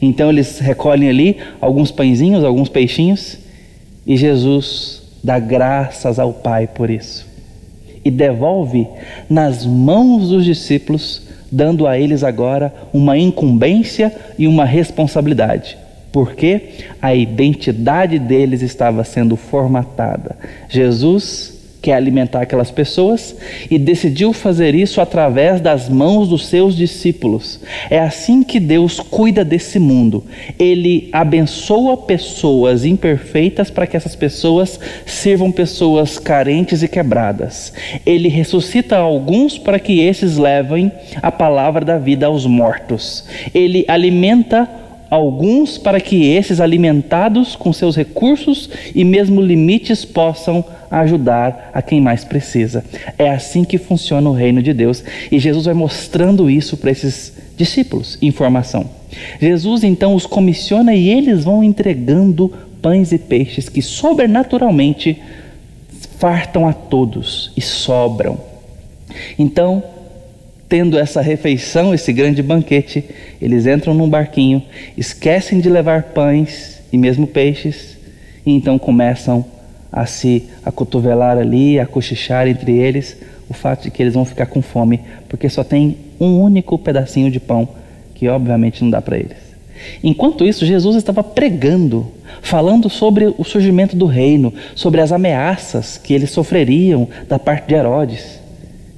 Então 0.00 0.30
eles 0.30 0.58
recolhem 0.58 1.08
ali 1.08 1.36
alguns 1.60 1.90
pãezinhos, 1.90 2.44
alguns 2.44 2.68
peixinhos, 2.68 3.38
e 4.06 4.16
Jesus 4.16 5.02
dá 5.22 5.38
graças 5.38 6.18
ao 6.18 6.32
Pai 6.32 6.66
por 6.66 6.90
isso. 6.90 7.26
E 8.04 8.10
devolve 8.10 8.86
nas 9.28 9.66
mãos 9.66 10.28
dos 10.28 10.44
discípulos, 10.44 11.22
dando 11.50 11.86
a 11.86 11.98
eles 11.98 12.22
agora 12.22 12.72
uma 12.92 13.18
incumbência 13.18 14.14
e 14.38 14.46
uma 14.46 14.64
responsabilidade 14.64 15.76
porque 16.16 16.62
a 17.02 17.14
identidade 17.14 18.18
deles 18.18 18.62
estava 18.62 19.04
sendo 19.04 19.36
formatada. 19.36 20.34
Jesus 20.66 21.52
quer 21.82 21.92
alimentar 21.92 22.40
aquelas 22.40 22.70
pessoas 22.70 23.36
e 23.70 23.78
decidiu 23.78 24.32
fazer 24.32 24.74
isso 24.74 24.98
através 24.98 25.60
das 25.60 25.90
mãos 25.90 26.30
dos 26.30 26.46
seus 26.46 26.74
discípulos. 26.74 27.60
É 27.90 27.98
assim 27.98 28.42
que 28.42 28.58
Deus 28.58 28.98
cuida 28.98 29.44
desse 29.44 29.78
mundo. 29.78 30.24
Ele 30.58 31.10
abençoa 31.12 31.98
pessoas 31.98 32.86
imperfeitas 32.86 33.70
para 33.70 33.86
que 33.86 33.94
essas 33.94 34.16
pessoas 34.16 34.80
sirvam 35.04 35.52
pessoas 35.52 36.18
carentes 36.18 36.82
e 36.82 36.88
quebradas. 36.88 37.74
Ele 38.06 38.30
ressuscita 38.30 38.96
alguns 38.96 39.58
para 39.58 39.78
que 39.78 40.00
esses 40.00 40.38
levem 40.38 40.90
a 41.20 41.30
palavra 41.30 41.84
da 41.84 41.98
vida 41.98 42.24
aos 42.24 42.46
mortos. 42.46 43.22
Ele 43.52 43.84
alimenta 43.86 44.85
alguns 45.10 45.78
para 45.78 46.00
que 46.00 46.26
esses, 46.26 46.60
alimentados 46.60 47.54
com 47.56 47.72
seus 47.72 47.96
recursos 47.96 48.68
e 48.94 49.04
mesmo 49.04 49.40
limites, 49.40 50.04
possam 50.04 50.64
ajudar 50.90 51.70
a 51.72 51.82
quem 51.82 52.00
mais 52.00 52.24
precisa. 52.24 52.84
É 53.18 53.30
assim 53.30 53.64
que 53.64 53.78
funciona 53.78 54.28
o 54.28 54.32
reino 54.32 54.62
de 54.62 54.72
Deus 54.72 55.02
e 55.30 55.38
Jesus 55.38 55.66
vai 55.66 55.74
mostrando 55.74 56.50
isso 56.50 56.76
para 56.76 56.90
esses 56.90 57.32
discípulos, 57.56 58.18
informação. 58.20 58.88
Jesus 59.40 59.82
então 59.82 60.14
os 60.14 60.26
comissiona 60.26 60.94
e 60.94 61.08
eles 61.08 61.44
vão 61.44 61.64
entregando 61.64 62.52
pães 62.82 63.12
e 63.12 63.18
peixes 63.18 63.68
que 63.68 63.82
sobrenaturalmente 63.82 65.20
fartam 66.18 66.68
a 66.68 66.72
todos 66.72 67.52
e 67.56 67.60
sobram. 67.60 68.38
Então, 69.38 69.82
tendo 70.68 70.98
essa 70.98 71.20
refeição, 71.20 71.94
esse 71.94 72.12
grande 72.12 72.42
banquete, 72.42 73.04
eles 73.40 73.66
entram 73.66 73.94
num 73.94 74.08
barquinho, 74.08 74.62
esquecem 74.96 75.60
de 75.60 75.68
levar 75.68 76.04
pães 76.04 76.80
e 76.92 76.98
mesmo 76.98 77.26
peixes, 77.26 77.96
e 78.44 78.52
então 78.52 78.78
começam 78.78 79.44
a 79.92 80.06
se 80.06 80.44
acotovelar 80.64 81.38
ali, 81.38 81.78
a 81.78 81.86
cochichar 81.86 82.48
entre 82.48 82.76
eles, 82.76 83.16
o 83.48 83.54
fato 83.54 83.84
de 83.84 83.90
que 83.90 84.02
eles 84.02 84.14
vão 84.14 84.24
ficar 84.24 84.46
com 84.46 84.60
fome, 84.60 85.00
porque 85.28 85.48
só 85.48 85.62
tem 85.62 85.96
um 86.18 86.40
único 86.40 86.76
pedacinho 86.78 87.30
de 87.30 87.38
pão, 87.38 87.68
que 88.14 88.28
obviamente 88.28 88.82
não 88.82 88.90
dá 88.90 89.00
para 89.00 89.18
eles. 89.18 89.46
Enquanto 90.02 90.44
isso, 90.44 90.66
Jesus 90.66 90.96
estava 90.96 91.22
pregando, 91.22 92.10
falando 92.40 92.88
sobre 92.88 93.32
o 93.38 93.44
surgimento 93.44 93.94
do 93.94 94.06
reino, 94.06 94.52
sobre 94.74 95.00
as 95.00 95.12
ameaças 95.12 95.98
que 95.98 96.14
eles 96.14 96.30
sofreriam 96.30 97.08
da 97.28 97.38
parte 97.38 97.68
de 97.68 97.74
Herodes. 97.74 98.35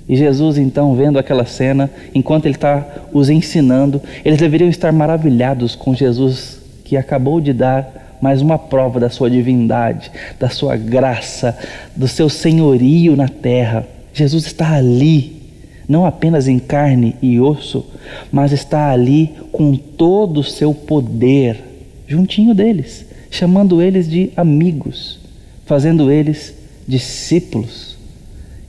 E 0.08 0.16
Jesus, 0.16 0.56
então, 0.56 0.94
vendo 0.94 1.18
aquela 1.18 1.44
cena, 1.44 1.90
enquanto 2.14 2.46
ele 2.46 2.54
está 2.54 2.86
os 3.12 3.28
ensinando, 3.28 4.00
eles 4.24 4.38
deveriam 4.38 4.70
estar 4.70 4.90
maravilhados 4.90 5.74
com 5.74 5.94
Jesus, 5.94 6.60
que 6.82 6.96
acabou 6.96 7.40
de 7.40 7.52
dar 7.52 8.16
mais 8.20 8.40
uma 8.40 8.58
prova 8.58 8.98
da 8.98 9.10
sua 9.10 9.30
divindade, 9.30 10.10
da 10.40 10.48
sua 10.48 10.76
graça, 10.76 11.56
do 11.94 12.08
seu 12.08 12.28
senhorio 12.28 13.14
na 13.14 13.28
terra. 13.28 13.86
Jesus 14.14 14.46
está 14.46 14.72
ali, 14.72 15.42
não 15.86 16.06
apenas 16.06 16.48
em 16.48 16.58
carne 16.58 17.14
e 17.20 17.38
osso, 17.38 17.84
mas 18.32 18.52
está 18.52 18.90
ali 18.90 19.34
com 19.52 19.76
todo 19.76 20.40
o 20.40 20.44
seu 20.44 20.72
poder, 20.72 21.62
juntinho 22.06 22.54
deles, 22.54 23.04
chamando 23.30 23.82
eles 23.82 24.08
de 24.08 24.30
amigos, 24.34 25.20
fazendo 25.66 26.10
eles 26.10 26.54
discípulos. 26.86 27.87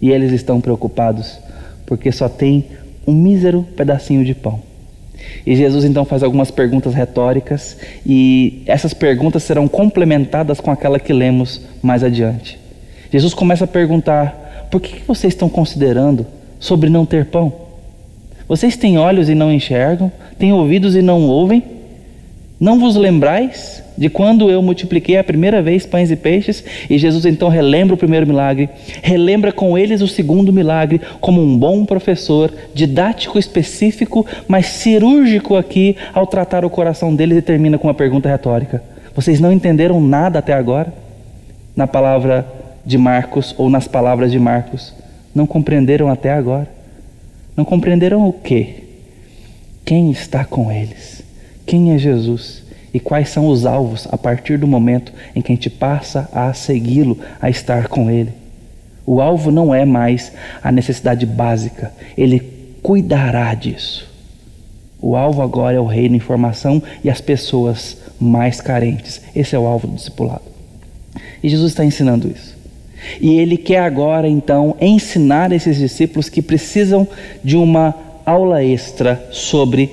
E 0.01 0.11
eles 0.11 0.31
estão 0.31 0.61
preocupados 0.61 1.39
porque 1.85 2.11
só 2.11 2.29
tem 2.29 2.65
um 3.05 3.13
mísero 3.13 3.63
pedacinho 3.75 4.23
de 4.23 4.35
pão. 4.35 4.61
E 5.45 5.55
Jesus 5.55 5.83
então 5.83 6.05
faz 6.05 6.23
algumas 6.23 6.51
perguntas 6.51 6.93
retóricas 6.93 7.77
e 8.05 8.61
essas 8.65 8.93
perguntas 8.93 9.43
serão 9.43 9.67
complementadas 9.67 10.59
com 10.59 10.71
aquela 10.71 10.99
que 10.99 11.11
lemos 11.11 11.61
mais 11.81 12.03
adiante. 12.03 12.59
Jesus 13.11 13.33
começa 13.33 13.65
a 13.65 13.67
perguntar: 13.67 14.67
por 14.69 14.79
que 14.79 15.01
vocês 15.07 15.33
estão 15.33 15.49
considerando 15.49 16.25
sobre 16.59 16.89
não 16.89 17.05
ter 17.05 17.25
pão? 17.25 17.51
Vocês 18.47 18.77
têm 18.77 18.97
olhos 18.97 19.29
e 19.29 19.35
não 19.35 19.51
enxergam, 19.51 20.11
têm 20.37 20.53
ouvidos 20.53 20.95
e 20.95 21.01
não 21.01 21.27
ouvem? 21.27 21.63
Não 22.59 22.77
vos 22.77 22.97
lembrais 22.97 23.81
de 23.97 24.09
quando 24.09 24.49
eu 24.49 24.61
multipliquei 24.61 25.17
a 25.17 25.23
primeira 25.23 25.61
vez 25.61 25.85
pães 25.85 26.11
e 26.11 26.15
peixes? 26.17 26.61
E 26.89 26.97
Jesus 26.97 27.25
então 27.25 27.47
relembra 27.47 27.93
o 27.93 27.97
primeiro 27.97 28.27
milagre, 28.27 28.69
relembra 29.01 29.53
com 29.53 29.77
eles 29.77 30.01
o 30.01 30.07
segundo 30.09 30.51
milagre, 30.51 30.99
como 31.21 31.41
um 31.41 31.57
bom 31.57 31.85
professor, 31.85 32.53
didático 32.73 33.39
específico, 33.39 34.25
mas 34.45 34.65
cirúrgico 34.65 35.55
aqui 35.55 35.95
ao 36.13 36.27
tratar 36.27 36.65
o 36.65 36.69
coração 36.69 37.15
deles 37.15 37.37
e 37.37 37.41
termina 37.41 37.77
com 37.77 37.87
uma 37.87 37.93
pergunta 37.93 38.27
retórica: 38.27 38.83
Vocês 39.15 39.39
não 39.39 39.53
entenderam 39.53 40.01
nada 40.01 40.39
até 40.39 40.51
agora? 40.51 40.93
Na 41.73 41.87
palavra 41.87 42.45
de 42.85 42.97
Marcos 42.97 43.55
ou 43.57 43.69
nas 43.69 43.87
palavras 43.87 44.33
de 44.33 44.39
Marcos, 44.39 44.93
não 45.33 45.47
compreenderam 45.47 46.09
até 46.09 46.33
agora. 46.33 46.67
Não 47.55 47.63
compreenderam 47.63 48.27
o 48.27 48.33
quê? 48.33 48.83
Quem 49.85 50.11
está 50.11 50.43
com 50.43 50.69
eles? 50.69 51.18
Quem 51.69 51.93
é 51.93 51.99
Jesus? 51.99 52.63
E 52.91 52.99
quais 52.99 53.29
são 53.29 53.47
os 53.47 53.63
alvos 53.63 54.07
a 54.11 54.17
partir 54.17 54.57
do 54.57 54.65
momento 54.65 55.13
em 55.35 55.41
que 55.41 55.51
a 55.51 55.55
gente 55.55 55.69
passa 55.69 56.27
a 56.33 56.51
segui-lo, 56.51 57.19
a 57.39 57.47
estar 57.47 57.87
com 57.87 58.09
ele? 58.09 58.31
O 59.05 59.21
alvo 59.21 59.51
não 59.51 59.71
é 59.71 59.85
mais 59.85 60.31
a 60.63 60.71
necessidade 60.71 61.27
básica, 61.27 61.93
ele 62.17 62.39
cuidará 62.81 63.53
disso. 63.53 64.09
O 64.99 65.15
alvo 65.15 65.43
agora 65.43 65.77
é 65.77 65.79
o 65.79 65.85
reino, 65.85 66.15
informação 66.15 66.81
e 67.03 67.09
as 67.09 67.21
pessoas 67.21 67.97
mais 68.19 68.59
carentes. 68.59 69.21
Esse 69.35 69.55
é 69.55 69.59
o 69.59 69.67
alvo 69.67 69.85
do 69.85 69.95
discipulado. 69.95 70.41
E 71.43 71.49
Jesus 71.49 71.71
está 71.73 71.85
ensinando 71.85 72.27
isso. 72.27 72.57
E 73.21 73.37
ele 73.37 73.57
quer 73.57 73.81
agora, 73.81 74.27
então, 74.27 74.75
ensinar 74.81 75.51
esses 75.51 75.77
discípulos 75.77 76.29
que 76.29 76.41
precisam 76.41 77.07
de 77.43 77.55
uma 77.55 77.93
aula 78.25 78.63
extra 78.63 79.23
sobre 79.31 79.91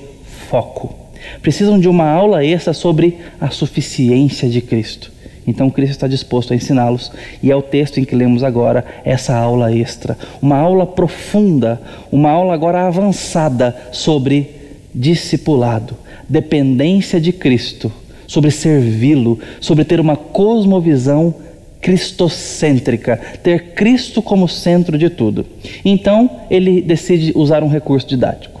foco. 0.49 1.06
Precisam 1.41 1.79
de 1.79 1.87
uma 1.87 2.09
aula 2.09 2.43
extra 2.43 2.73
sobre 2.73 3.17
a 3.39 3.49
suficiência 3.49 4.49
de 4.49 4.61
Cristo. 4.61 5.11
Então 5.47 5.69
Cristo 5.69 5.91
está 5.91 6.07
disposto 6.07 6.51
a 6.51 6.55
ensiná-los, 6.55 7.09
e 7.41 7.49
é 7.49 7.55
o 7.55 7.61
texto 7.61 7.99
em 7.99 8.03
que 8.03 8.15
lemos 8.15 8.43
agora 8.43 8.83
essa 9.05 9.33
aula 9.33 9.73
extra, 9.73 10.17
uma 10.41 10.57
aula 10.57 10.85
profunda, 10.85 11.81
uma 12.11 12.29
aula 12.29 12.53
agora 12.53 12.85
avançada 12.85 13.73
sobre 13.93 14.51
discipulado, 14.93 15.95
dependência 16.27 17.21
de 17.21 17.31
Cristo, 17.31 17.89
sobre 18.27 18.51
servi-lo, 18.51 19.39
sobre 19.61 19.85
ter 19.85 20.01
uma 20.01 20.17
cosmovisão 20.17 21.33
cristocêntrica, 21.79 23.17
ter 23.41 23.73
Cristo 23.73 24.21
como 24.21 24.49
centro 24.49 24.97
de 24.97 25.09
tudo. 25.09 25.45
Então 25.85 26.29
ele 26.49 26.81
decide 26.81 27.31
usar 27.35 27.63
um 27.63 27.69
recurso 27.69 28.05
didático. 28.05 28.59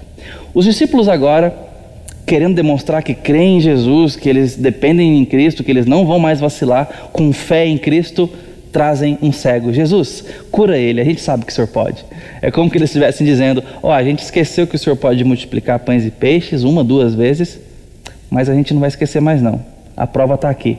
Os 0.53 0.63
discípulos 0.63 1.09
agora 1.09 1.66
querendo 2.27 2.55
demonstrar 2.55 3.01
que 3.01 3.13
creem 3.13 3.57
em 3.57 3.61
Jesus, 3.61 4.17
que 4.17 4.27
eles 4.27 4.57
dependem 4.57 5.17
em 5.17 5.23
Cristo, 5.23 5.63
que 5.63 5.71
eles 5.71 5.85
não 5.85 6.05
vão 6.05 6.19
mais 6.19 6.41
vacilar, 6.41 7.09
com 7.13 7.31
fé 7.31 7.65
em 7.65 7.77
Cristo, 7.77 8.29
trazem 8.69 9.17
um 9.21 9.31
cego. 9.31 9.71
Jesus, 9.71 10.25
cura 10.51 10.77
ele, 10.77 10.99
a 10.99 11.05
gente 11.05 11.21
sabe 11.21 11.45
que 11.45 11.53
o 11.53 11.55
Senhor 11.55 11.67
pode. 11.67 12.03
É 12.41 12.51
como 12.51 12.69
que 12.69 12.77
eles 12.77 12.89
estivessem 12.89 13.25
dizendo: 13.25 13.63
Ó, 13.81 13.87
oh, 13.87 13.91
a 13.91 14.03
gente 14.03 14.19
esqueceu 14.19 14.67
que 14.67 14.75
o 14.75 14.79
Senhor 14.79 14.97
pode 14.97 15.23
multiplicar 15.23 15.79
pães 15.79 16.05
e 16.05 16.11
peixes 16.11 16.63
uma, 16.63 16.83
duas 16.83 17.15
vezes, 17.15 17.61
mas 18.29 18.49
a 18.49 18.53
gente 18.53 18.73
não 18.73 18.81
vai 18.81 18.89
esquecer 18.89 19.21
mais, 19.21 19.41
não. 19.41 19.63
A 19.95 20.05
prova 20.05 20.35
está 20.35 20.49
aqui. 20.49 20.77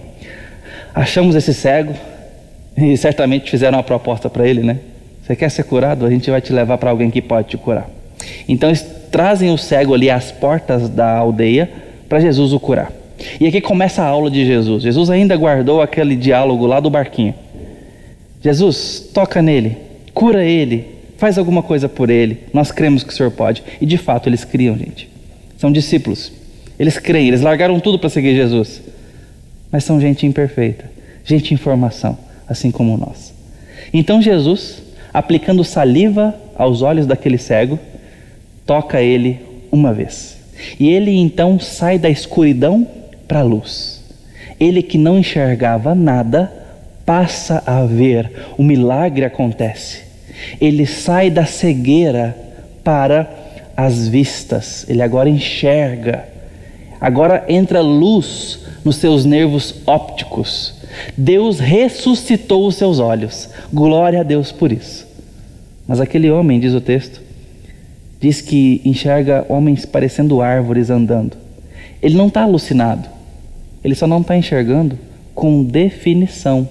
Achamos 0.94 1.34
esse 1.34 1.54
cego 1.54 1.94
e 2.76 2.94
certamente 2.98 3.50
fizeram 3.50 3.78
uma 3.78 3.84
proposta 3.84 4.28
para 4.28 4.46
ele, 4.46 4.62
né? 4.62 4.80
Você 5.22 5.34
quer 5.34 5.50
ser 5.50 5.62
curado? 5.62 6.04
A 6.04 6.10
gente 6.10 6.30
vai 6.30 6.42
te 6.42 6.52
levar 6.52 6.76
para 6.76 6.90
alguém 6.90 7.10
que 7.10 7.22
pode 7.22 7.48
te 7.48 7.56
curar. 7.56 7.88
Então 8.46 8.70
trazem 9.10 9.52
o 9.52 9.58
cego 9.58 9.94
ali 9.94 10.10
às 10.10 10.30
portas 10.30 10.88
da 10.88 11.16
aldeia 11.16 11.70
para 12.08 12.20
Jesus 12.20 12.52
o 12.52 12.60
curar. 12.60 12.92
E 13.40 13.46
aqui 13.46 13.60
começa 13.60 14.02
a 14.02 14.06
aula 14.06 14.30
de 14.30 14.44
Jesus. 14.46 14.82
Jesus 14.82 15.10
ainda 15.10 15.36
guardou 15.36 15.82
aquele 15.82 16.14
diálogo 16.16 16.66
lá 16.66 16.80
do 16.80 16.88
barquinho. 16.88 17.34
Jesus, 18.42 19.10
toca 19.12 19.42
nele, 19.42 19.76
cura 20.14 20.44
ele, 20.44 20.86
faz 21.16 21.36
alguma 21.36 21.62
coisa 21.62 21.88
por 21.88 22.08
ele. 22.08 22.38
Nós 22.52 22.70
cremos 22.70 23.02
que 23.02 23.12
o 23.12 23.16
Senhor 23.16 23.30
pode. 23.32 23.62
E 23.80 23.86
de 23.86 23.98
fato 23.98 24.28
eles 24.28 24.44
criam, 24.44 24.76
gente. 24.78 25.08
São 25.56 25.72
discípulos. 25.72 26.32
Eles 26.78 26.98
creem, 26.98 27.28
eles 27.28 27.40
largaram 27.40 27.80
tudo 27.80 27.98
para 27.98 28.08
seguir 28.08 28.34
Jesus. 28.36 28.80
Mas 29.70 29.84
são 29.84 30.00
gente 30.00 30.24
imperfeita, 30.24 30.84
gente 31.24 31.52
em 31.52 31.56
formação, 31.56 32.16
assim 32.48 32.70
como 32.70 32.96
nós. 32.96 33.34
Então 33.92 34.22
Jesus, 34.22 34.80
aplicando 35.12 35.64
saliva 35.64 36.34
aos 36.56 36.82
olhos 36.82 37.06
daquele 37.06 37.36
cego, 37.36 37.78
toca 38.68 39.00
ele 39.00 39.40
uma 39.72 39.94
vez. 39.94 40.36
E 40.78 40.90
ele 40.90 41.16
então 41.16 41.58
sai 41.58 41.98
da 41.98 42.10
escuridão 42.10 42.86
para 43.26 43.40
a 43.40 43.42
luz. 43.42 44.04
Ele 44.60 44.82
que 44.82 44.98
não 44.98 45.18
enxergava 45.18 45.94
nada, 45.94 46.52
passa 47.06 47.62
a 47.64 47.86
ver, 47.86 48.30
o 48.58 48.62
milagre 48.62 49.24
acontece. 49.24 50.02
Ele 50.60 50.84
sai 50.84 51.30
da 51.30 51.46
cegueira 51.46 52.36
para 52.84 53.30
as 53.74 54.06
vistas, 54.06 54.84
ele 54.86 55.00
agora 55.00 55.30
enxerga. 55.30 56.28
Agora 57.00 57.46
entra 57.48 57.80
luz 57.80 58.66
nos 58.84 58.96
seus 58.96 59.24
nervos 59.24 59.76
ópticos. 59.86 60.74
Deus 61.16 61.58
ressuscitou 61.58 62.66
os 62.66 62.74
seus 62.74 62.98
olhos. 62.98 63.48
Glória 63.72 64.20
a 64.20 64.24
Deus 64.24 64.52
por 64.52 64.70
isso. 64.72 65.06
Mas 65.86 66.00
aquele 66.00 66.30
homem, 66.30 66.60
diz 66.60 66.74
o 66.74 66.80
texto, 66.80 67.27
diz 68.20 68.40
que 68.40 68.80
enxerga 68.84 69.46
homens 69.48 69.84
parecendo 69.86 70.40
árvores 70.40 70.90
andando. 70.90 71.36
Ele 72.02 72.16
não 72.16 72.28
está 72.28 72.42
alucinado, 72.42 73.08
ele 73.82 73.94
só 73.94 74.06
não 74.06 74.20
está 74.20 74.36
enxergando 74.36 74.98
com 75.34 75.62
definição. 75.62 76.68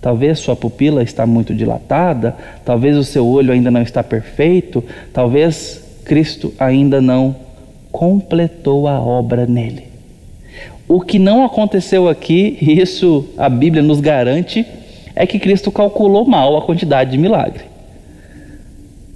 Talvez 0.00 0.38
sua 0.38 0.54
pupila 0.54 1.02
está 1.02 1.26
muito 1.26 1.54
dilatada, 1.54 2.36
talvez 2.64 2.96
o 2.96 3.04
seu 3.04 3.26
olho 3.26 3.52
ainda 3.52 3.70
não 3.70 3.80
está 3.80 4.02
perfeito, 4.02 4.84
talvez 5.12 5.82
Cristo 6.04 6.52
ainda 6.58 7.00
não 7.00 7.34
completou 7.90 8.86
a 8.86 9.00
obra 9.00 9.46
nele. 9.46 9.84
O 10.86 11.00
que 11.00 11.18
não 11.18 11.44
aconteceu 11.44 12.08
aqui, 12.08 12.58
e 12.60 12.78
isso 12.78 13.26
a 13.38 13.48
Bíblia 13.48 13.82
nos 13.82 14.00
garante, 14.00 14.66
é 15.16 15.26
que 15.26 15.38
Cristo 15.38 15.72
calculou 15.72 16.26
mal 16.26 16.56
a 16.56 16.62
quantidade 16.62 17.12
de 17.12 17.18
milagre 17.18 17.73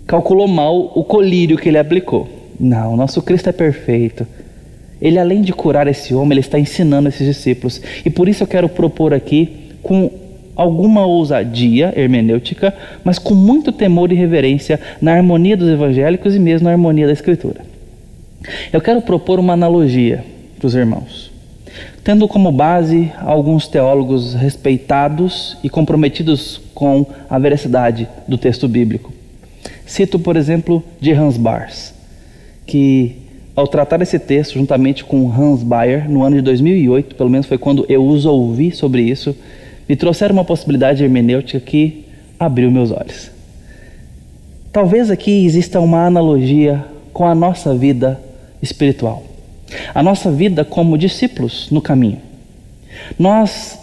calculou 0.09 0.49
mal 0.49 0.91
o 0.95 1.05
colírio 1.05 1.59
que 1.59 1.69
ele 1.69 1.79
aplicou. 1.79 2.27
Não, 2.59 2.97
nosso 2.97 3.21
Cristo 3.21 3.51
é 3.51 3.53
perfeito. 3.53 4.27
Ele, 5.01 5.19
além 5.19 5.43
de 5.43 5.53
curar 5.53 5.87
esse 5.87 6.15
homem, 6.15 6.33
ele 6.33 6.41
está 6.41 6.59
ensinando 6.59 7.09
esses 7.09 7.25
discípulos. 7.25 7.81
E 8.05 8.11
por 8.11 8.27
isso 8.27 8.43
eu 8.43 8.47
quero 8.47 8.69
propor 8.71 9.13
aqui, 9.13 9.69
com 9.83 10.11
alguma 10.57 11.07
ousadia 11.07 11.93
hermenêutica, 11.95 12.75
mas 13.05 13.19
com 13.19 13.35
muito 13.35 13.71
temor 13.71 14.11
e 14.11 14.17
reverência 14.17 14.81
na 15.01 15.13
harmonia 15.13 15.57
dos 15.57 15.69
evangélicos 15.69 16.35
e 16.35 16.39
mesmo 16.39 16.65
na 16.65 16.73
harmonia 16.73 17.07
da 17.07 17.13
Escritura. 17.13 17.61
Eu 18.73 18.81
quero 18.81 19.03
propor 19.03 19.39
uma 19.39 19.53
analogia 19.53 20.25
para 20.59 20.67
os 20.67 20.75
irmãos, 20.75 21.31
tendo 22.03 22.27
como 22.27 22.51
base 22.51 23.13
alguns 23.21 23.69
teólogos 23.69 24.35
respeitados 24.35 25.59
e 25.63 25.69
comprometidos 25.69 26.61
com 26.75 27.07
a 27.29 27.39
veracidade 27.39 28.09
do 28.27 28.39
texto 28.39 28.67
bíblico. 28.67 29.18
Cito, 29.89 30.19
por 30.19 30.37
exemplo, 30.37 30.85
de 31.01 31.13
Hans 31.13 31.39
Bars, 31.39 31.95
que 32.67 33.17
ao 33.57 33.67
tratar 33.67 34.03
esse 34.03 34.19
texto 34.19 34.53
juntamente 34.53 35.03
com 35.03 35.33
Hans 35.33 35.63
Bayer 35.63 36.09
no 36.11 36.23
ano 36.23 36.37
de 36.37 36.43
2008, 36.43 37.15
pelo 37.15 37.31
menos 37.31 37.47
foi 37.47 37.57
quando 37.57 37.87
eu 37.89 38.07
os 38.07 38.27
ouvi 38.27 38.71
sobre 38.71 39.01
isso, 39.01 39.35
me 39.89 39.97
trouxeram 39.97 40.35
uma 40.35 40.45
possibilidade 40.45 41.03
hermenêutica 41.03 41.59
que 41.59 42.05
abriu 42.39 42.71
meus 42.71 42.91
olhos. 42.91 43.31
Talvez 44.71 45.11
aqui 45.11 45.47
exista 45.47 45.81
uma 45.81 46.05
analogia 46.05 46.85
com 47.11 47.25
a 47.25 47.35
nossa 47.35 47.75
vida 47.75 48.21
espiritual, 48.61 49.25
a 49.95 50.03
nossa 50.03 50.31
vida 50.31 50.67
como 50.67 50.99
discípulos 50.99 51.69
no 51.71 51.81
caminho. 51.81 52.21
Nós, 53.19 53.79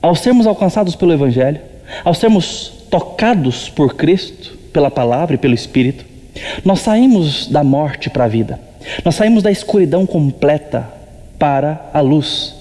ao 0.00 0.14
sermos 0.14 0.46
alcançados 0.46 0.96
pelo 0.96 1.12
Evangelho, 1.12 1.60
ao 2.02 2.14
sermos 2.14 2.72
tocados 2.90 3.68
por 3.68 3.94
Cristo, 3.94 4.55
pela 4.76 4.90
palavra 4.90 5.36
e 5.36 5.38
pelo 5.38 5.54
Espírito. 5.54 6.04
Nós 6.62 6.80
saímos 6.80 7.46
da 7.46 7.64
morte 7.64 8.10
para 8.10 8.24
a 8.24 8.28
vida. 8.28 8.60
Nós 9.02 9.14
saímos 9.14 9.42
da 9.42 9.50
escuridão 9.50 10.04
completa 10.04 10.86
para 11.38 11.80
a 11.94 12.00
luz. 12.02 12.54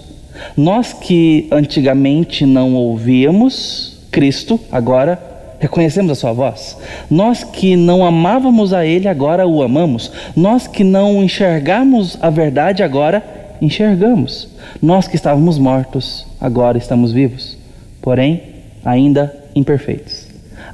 Nós 0.55 0.93
que 0.93 1.45
antigamente 1.51 2.45
não 2.45 2.73
ouvíamos 2.73 3.99
Cristo, 4.09 4.57
agora 4.71 5.19
reconhecemos 5.59 6.09
a 6.09 6.15
sua 6.15 6.31
voz. 6.31 6.77
Nós 7.11 7.43
que 7.43 7.75
não 7.75 8.05
amávamos 8.05 8.71
a 8.71 8.85
Ele, 8.85 9.09
agora 9.09 9.45
o 9.45 9.61
amamos. 9.61 10.09
Nós 10.37 10.67
que 10.67 10.85
não 10.85 11.21
enxergamos 11.21 12.17
a 12.21 12.29
verdade, 12.29 12.81
agora 12.81 13.21
enxergamos. 13.61 14.47
Nós 14.81 15.05
que 15.05 15.17
estávamos 15.17 15.57
mortos, 15.57 16.25
agora 16.39 16.77
estamos 16.77 17.11
vivos, 17.11 17.57
porém 18.01 18.41
ainda 18.85 19.35
imperfeitos 19.53 20.14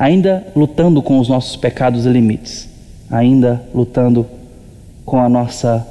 ainda 0.01 0.47
lutando 0.55 0.99
com 0.99 1.19
os 1.19 1.29
nossos 1.29 1.55
pecados 1.55 2.07
e 2.07 2.09
limites, 2.09 2.67
ainda 3.07 3.61
lutando 3.71 4.25
com 5.05 5.19
a 5.19 5.29
nossa 5.29 5.87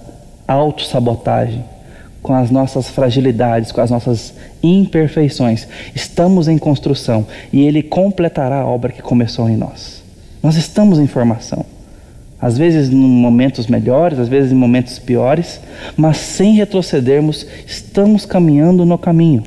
autossabotagem, 0.48 1.64
com 2.20 2.34
as 2.34 2.50
nossas 2.50 2.88
fragilidades, 2.88 3.70
com 3.70 3.80
as 3.80 3.88
nossas 3.88 4.34
imperfeições. 4.60 5.68
Estamos 5.94 6.48
em 6.48 6.58
construção 6.58 7.24
e 7.52 7.60
Ele 7.60 7.84
completará 7.84 8.62
a 8.62 8.66
obra 8.66 8.90
que 8.90 9.00
começou 9.00 9.48
em 9.48 9.56
nós. 9.56 10.02
Nós 10.42 10.56
estamos 10.56 10.98
em 10.98 11.06
formação. 11.06 11.64
Às 12.42 12.58
vezes 12.58 12.92
em 12.92 12.96
momentos 12.96 13.68
melhores, 13.68 14.18
às 14.18 14.28
vezes 14.28 14.50
em 14.50 14.56
momentos 14.56 14.98
piores, 14.98 15.60
mas 15.96 16.16
sem 16.16 16.54
retrocedermos, 16.54 17.46
estamos 17.64 18.26
caminhando 18.26 18.84
no 18.84 18.98
caminho. 18.98 19.44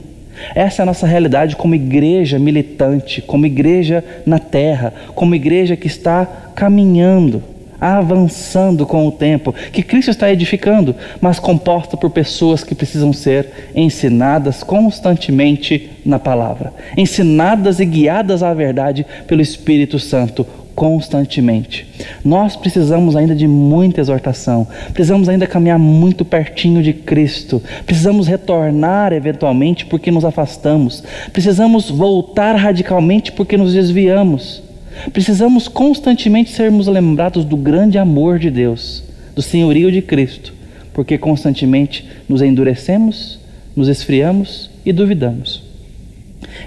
Essa 0.55 0.81
é 0.81 0.83
a 0.83 0.85
nossa 0.85 1.07
realidade 1.07 1.55
como 1.55 1.75
igreja 1.75 2.39
militante, 2.39 3.21
como 3.21 3.45
igreja 3.45 4.03
na 4.25 4.39
terra, 4.39 4.93
como 5.15 5.35
igreja 5.35 5.75
que 5.75 5.87
está 5.87 6.25
caminhando, 6.55 7.43
avançando 7.79 8.85
com 8.85 9.05
o 9.07 9.11
tempo, 9.11 9.53
que 9.71 9.83
Cristo 9.83 10.11
está 10.11 10.31
edificando, 10.31 10.95
mas 11.19 11.39
composta 11.39 11.97
por 11.97 12.09
pessoas 12.11 12.63
que 12.63 12.73
precisam 12.73 13.11
ser 13.11 13.71
ensinadas 13.75 14.63
constantemente 14.63 15.89
na 16.05 16.17
palavra, 16.17 16.73
ensinadas 16.95 17.79
e 17.79 17.85
guiadas 17.85 18.41
à 18.41 18.53
verdade 18.53 19.05
pelo 19.27 19.41
Espírito 19.41 19.99
Santo 19.99 20.45
constantemente. 20.75 21.87
Nós 22.23 22.55
precisamos 22.55 23.15
ainda 23.15 23.35
de 23.35 23.47
muita 23.47 24.01
exortação, 24.01 24.67
precisamos 24.93 25.29
ainda 25.29 25.47
caminhar 25.47 25.79
muito 25.79 26.25
pertinho 26.25 26.81
de 26.81 26.93
Cristo, 26.93 27.61
precisamos 27.85 28.27
retornar 28.27 29.13
eventualmente 29.13 29.85
porque 29.85 30.11
nos 30.11 30.25
afastamos, 30.25 31.03
precisamos 31.31 31.89
voltar 31.89 32.55
radicalmente 32.55 33.31
porque 33.31 33.57
nos 33.57 33.73
desviamos, 33.73 34.63
precisamos 35.11 35.67
constantemente 35.67 36.51
sermos 36.51 36.87
lembrados 36.87 37.45
do 37.45 37.57
grande 37.57 37.97
amor 37.97 38.39
de 38.39 38.49
Deus, 38.49 39.03
do 39.35 39.41
senhorio 39.41 39.91
de 39.91 40.01
Cristo, 40.01 40.53
porque 40.93 41.17
constantemente 41.17 42.07
nos 42.27 42.41
endurecemos, 42.41 43.39
nos 43.75 43.87
esfriamos 43.87 44.69
e 44.85 44.91
duvidamos. 44.91 45.62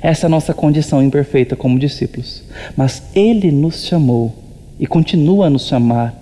Essa 0.03 0.27
é 0.27 0.29
a 0.29 0.31
nossa 0.31 0.55
condição 0.55 1.03
imperfeita 1.03 1.57
como 1.57 1.79
discípulos. 1.79 2.43
Mas 2.77 3.03
Ele 3.15 3.51
nos 3.51 3.85
chamou 3.85 4.35
e 4.79 4.87
continua 4.87 5.47
a 5.47 5.51
nos 5.51 5.67
chamar. 5.67 6.15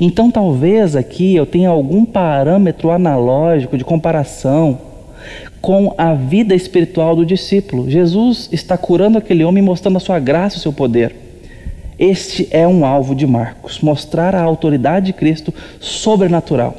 Então, 0.00 0.30
talvez 0.30 0.96
aqui 0.96 1.34
eu 1.34 1.46
tenha 1.46 1.68
algum 1.68 2.04
parâmetro 2.04 2.90
analógico 2.90 3.78
de 3.78 3.84
comparação 3.84 4.78
com 5.60 5.94
a 5.96 6.14
vida 6.14 6.54
espiritual 6.54 7.16
do 7.16 7.24
discípulo. 7.24 7.90
Jesus 7.90 8.48
está 8.52 8.76
curando 8.76 9.18
aquele 9.18 9.44
homem, 9.44 9.62
mostrando 9.62 9.96
a 9.96 10.00
sua 10.00 10.18
graça 10.18 10.56
e 10.56 10.58
o 10.58 10.62
seu 10.62 10.72
poder. 10.72 11.14
Este 11.98 12.46
é 12.50 12.68
um 12.68 12.84
alvo 12.84 13.14
de 13.14 13.26
Marcos, 13.26 13.80
mostrar 13.80 14.34
a 14.34 14.42
autoridade 14.42 15.06
de 15.06 15.12
Cristo 15.14 15.52
sobrenatural. 15.80 16.76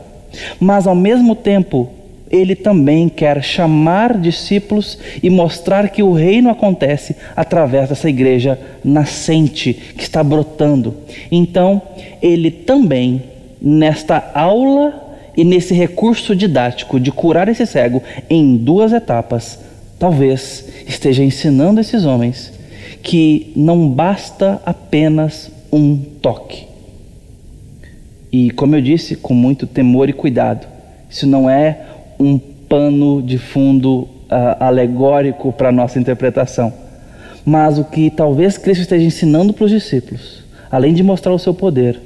Mas 0.59 0.85
ao 0.85 0.93
mesmo 0.93 1.35
tempo, 1.35 1.89
ele 2.29 2.55
também 2.55 3.07
quer 3.09 3.43
chamar 3.43 4.17
discípulos 4.17 4.97
e 5.21 5.29
mostrar 5.29 5.89
que 5.89 6.03
o 6.03 6.13
reino 6.13 6.49
acontece 6.49 7.15
através 7.35 7.89
dessa 7.89 8.09
igreja 8.09 8.59
nascente 8.83 9.73
que 9.73 10.03
está 10.03 10.23
brotando. 10.23 10.95
Então, 11.31 11.81
ele 12.21 12.51
também, 12.51 13.23
nesta 13.61 14.31
aula 14.33 15.15
e 15.35 15.43
nesse 15.43 15.73
recurso 15.73 16.35
didático 16.35 16.99
de 16.99 17.11
curar 17.11 17.47
esse 17.47 17.65
cego 17.65 18.01
em 18.29 18.57
duas 18.57 18.91
etapas, 18.91 19.59
talvez 19.99 20.65
esteja 20.87 21.23
ensinando 21.23 21.79
esses 21.79 22.05
homens 22.05 22.53
que 23.01 23.53
não 23.55 23.87
basta 23.87 24.61
apenas 24.65 25.51
um 25.71 25.97
toque. 26.21 26.67
E, 28.31 28.51
como 28.51 28.75
eu 28.75 28.81
disse, 28.81 29.15
com 29.15 29.33
muito 29.33 29.65
temor 29.65 30.09
e 30.09 30.13
cuidado, 30.13 30.67
isso 31.09 31.25
não 31.25 31.49
é 31.49 31.79
um 32.19 32.37
pano 32.37 33.21
de 33.21 33.37
fundo 33.37 34.01
uh, 34.01 34.07
alegórico 34.59 35.51
para 35.51 35.71
nossa 35.71 35.99
interpretação. 35.99 36.73
Mas 37.45 37.77
o 37.77 37.83
que 37.85 38.09
talvez 38.09 38.57
Cristo 38.57 38.81
esteja 38.81 39.05
ensinando 39.05 39.53
para 39.53 39.65
os 39.65 39.71
discípulos, 39.71 40.43
além 40.69 40.93
de 40.93 41.03
mostrar 41.03 41.33
o 41.33 41.39
seu 41.39 41.53
poder, 41.53 41.99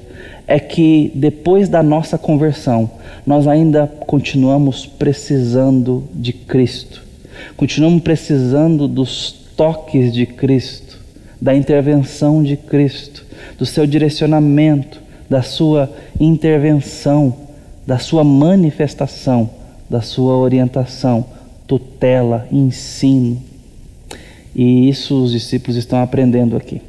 é 0.48 0.60
que 0.60 1.12
depois 1.16 1.68
da 1.68 1.82
nossa 1.82 2.18
conversão, 2.18 2.90
nós 3.26 3.48
ainda 3.48 3.88
continuamos 3.88 4.86
precisando 4.86 6.04
de 6.14 6.34
Cristo, 6.34 7.02
continuamos 7.56 8.04
precisando 8.04 8.88
dos 8.88 9.32
toques 9.56 10.14
de 10.14 10.26
Cristo, 10.26 11.00
da 11.40 11.56
intervenção 11.56 12.44
de 12.44 12.56
Cristo, 12.56 13.26
do 13.58 13.66
seu 13.66 13.88
direcionamento, 13.88 15.02
da 15.28 15.42
sua 15.42 15.90
intervenção, 16.20 17.36
da 17.88 17.98
sua 17.98 18.24
manifestação 18.24 19.50
da 19.92 20.00
sua 20.00 20.38
orientação, 20.38 21.26
tutela, 21.68 22.48
ensino. 22.50 23.44
E 24.56 24.88
isso 24.88 25.22
os 25.22 25.34
discípulos 25.34 25.76
estão 25.76 26.02
aprendendo 26.02 26.56
aqui. 26.56 26.82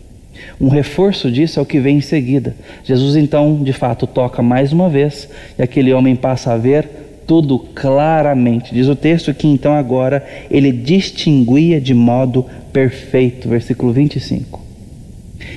Um 0.60 0.68
reforço 0.68 1.30
disso 1.30 1.58
é 1.58 1.62
o 1.62 1.66
que 1.66 1.80
vem 1.80 1.96
em 1.96 2.00
seguida. 2.00 2.54
Jesus 2.84 3.16
então, 3.16 3.60
de 3.60 3.72
fato, 3.72 4.06
toca 4.06 4.40
mais 4.40 4.72
uma 4.72 4.88
vez 4.88 5.28
e 5.58 5.62
aquele 5.62 5.92
homem 5.92 6.14
passa 6.14 6.52
a 6.52 6.56
ver 6.56 6.88
tudo 7.26 7.58
claramente. 7.58 8.72
Diz 8.72 8.86
o 8.86 8.94
texto 8.94 9.34
que 9.34 9.48
então 9.48 9.72
agora 9.72 10.24
ele 10.48 10.70
distinguia 10.70 11.80
de 11.80 11.94
modo 11.94 12.46
perfeito. 12.72 13.48
Versículo 13.48 13.92
25. 13.92 14.60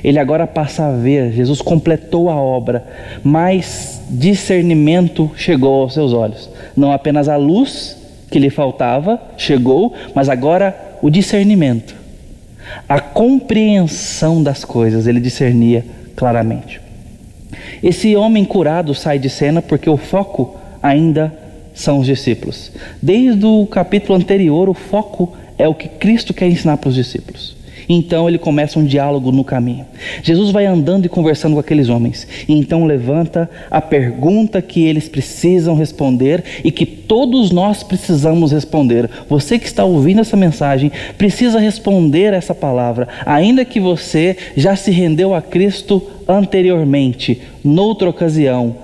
Ele 0.06 0.20
agora 0.20 0.46
passa 0.46 0.86
a 0.86 0.92
ver, 0.92 1.32
Jesus 1.32 1.64
completou 1.64 2.30
a 2.30 2.36
obra, 2.36 2.86
mas 3.24 4.00
discernimento 4.08 5.32
chegou 5.36 5.82
aos 5.82 5.96
seus 5.96 6.14
olhos. 6.14 6.48
Não 6.78 6.92
apenas 6.92 7.28
a 7.28 7.36
luz 7.38 7.98
que 8.30 8.38
lhe 8.38 8.52
faltava 8.52 9.20
chegou, 9.36 9.96
mas 10.14 10.30
agora 10.30 10.98
o 11.02 11.10
discernimento, 11.10 11.96
a 12.88 13.00
compreensão 13.00 14.44
das 14.44 14.64
coisas, 14.64 15.08
ele 15.08 15.20
discernia 15.20 15.84
claramente. 16.16 16.80
Esse 17.82 18.16
homem 18.16 18.46
curado 18.46 18.94
sai 18.94 19.18
de 19.18 19.28
cena 19.28 19.60
porque 19.60 19.90
o 19.90 19.98
foco 19.98 20.56
ainda 20.84 21.34
são 21.74 21.98
os 21.98 22.06
discípulos. 22.06 22.72
Desde 23.02 23.44
o 23.44 23.66
capítulo 23.66 24.16
anterior, 24.20 24.70
o 24.70 24.76
foco 24.76 25.36
é 25.58 25.68
o 25.68 25.74
que 25.74 25.88
Cristo 25.88 26.32
quer 26.32 26.48
ensinar 26.48 26.78
para 26.78 26.90
os 26.90 26.96
discípulos. 26.96 27.55
Então 27.88 28.28
ele 28.28 28.38
começa 28.38 28.80
um 28.80 28.86
diálogo 28.86 29.32
no 29.32 29.44
caminho. 29.44 29.86
Jesus 30.24 30.52
vai 30.52 30.66
andando 30.66 31.06
e 31.06 31.10
conversando 31.10 31.54
com 31.54 31.60
aqueles 31.60 31.90
homens. 31.90 32.28
E 32.48 32.54
então 32.54 32.86
levanta 32.86 33.50
a 33.70 33.82
pergunta 33.82 34.62
que 34.62 34.84
eles 34.86 35.08
precisam 35.08 35.76
responder 35.76 36.44
e 36.64 36.72
que 36.72 36.86
todos 36.86 37.52
nós 37.52 37.84
precisamos 37.84 38.52
responder. 38.52 39.10
Você 39.30 39.60
que 39.60 39.68
está 39.68 39.84
ouvindo 39.84 40.22
essa 40.22 40.38
mensagem 40.38 40.92
precisa 41.18 41.60
responder 41.60 42.34
essa 42.34 42.56
palavra, 42.56 43.08
ainda 43.26 43.66
que 43.66 43.80
você 43.80 44.36
já 44.56 44.76
se 44.76 44.92
rendeu 44.92 45.34
a 45.34 45.42
Cristo 45.42 46.02
anteriormente, 46.28 47.42
noutra 47.64 48.10
ocasião. 48.10 48.76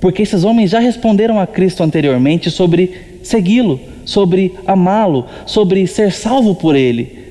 Porque 0.00 0.22
esses 0.22 0.44
homens 0.44 0.70
já 0.70 0.78
responderam 0.78 1.40
a 1.40 1.46
Cristo 1.46 1.82
anteriormente 1.82 2.50
sobre 2.50 3.18
segui-lo, 3.22 3.80
sobre 4.04 4.54
amá-lo, 4.66 5.26
sobre 5.44 5.86
ser 5.86 6.12
salvo 6.12 6.54
por 6.54 6.76
ele. 6.76 7.25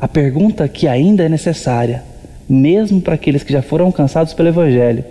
A 0.00 0.06
pergunta 0.06 0.68
que 0.68 0.86
ainda 0.86 1.24
é 1.24 1.28
necessária, 1.28 2.04
mesmo 2.48 3.00
para 3.00 3.14
aqueles 3.14 3.42
que 3.42 3.52
já 3.52 3.62
foram 3.62 3.86
alcançados 3.86 4.34
pelo 4.34 4.48
Evangelho, 4.48 5.04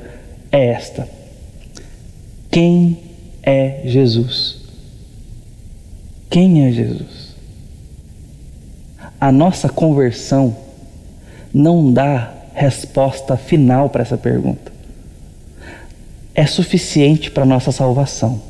é 0.51 0.67
esta: 0.67 1.07
Quem 2.51 2.97
é 3.41 3.81
Jesus? 3.85 4.61
Quem 6.29 6.67
é 6.67 6.71
Jesus? 6.71 7.35
A 9.19 9.31
nossa 9.31 9.69
conversão 9.69 10.55
não 11.53 11.91
dá 11.91 12.31
resposta 12.53 13.35
final 13.35 13.89
para 13.89 14.03
essa 14.03 14.17
pergunta. 14.17 14.71
É 16.35 16.45
suficiente 16.45 17.31
para 17.31 17.45
nossa 17.45 17.71
salvação, 17.71 18.41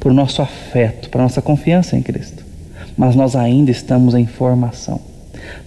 para 0.00 0.08
o 0.08 0.14
nosso 0.14 0.42
afeto, 0.42 1.10
para 1.10 1.22
nossa 1.22 1.42
confiança 1.42 1.96
em 1.96 2.02
Cristo. 2.02 2.44
Mas 2.96 3.14
nós 3.14 3.36
ainda 3.36 3.70
estamos 3.70 4.14
em 4.14 4.26
formação. 4.26 5.13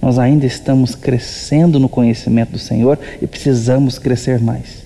Nós 0.02 0.20
ainda 0.20 0.46
estamos 0.46 0.96
crescendo 0.96 1.80
no 1.80 1.90
conhecimento 1.90 2.52
do 2.52 2.60
Senhor 2.60 3.00
e 3.22 3.28
precisamos 3.28 4.00
crescer 4.00 4.40
mais. 4.40 4.84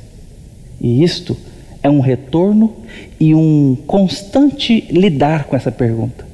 E 0.80 1.04
isto 1.04 1.38
é 1.84 1.90
um 1.90 2.00
retorno 2.00 2.74
e 3.20 3.34
um 3.34 3.78
constante 3.88 4.88
lidar 4.92 5.46
com 5.46 5.56
essa 5.56 5.72
pergunta: 5.72 6.26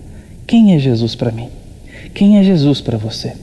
quem 0.46 0.74
é 0.74 0.80
Jesus 0.80 1.16
para 1.16 1.32
mim? 1.32 1.50
Quem 2.14 2.38
é 2.38 2.44
Jesus 2.44 2.82
para 2.82 2.98
você? 2.98 3.34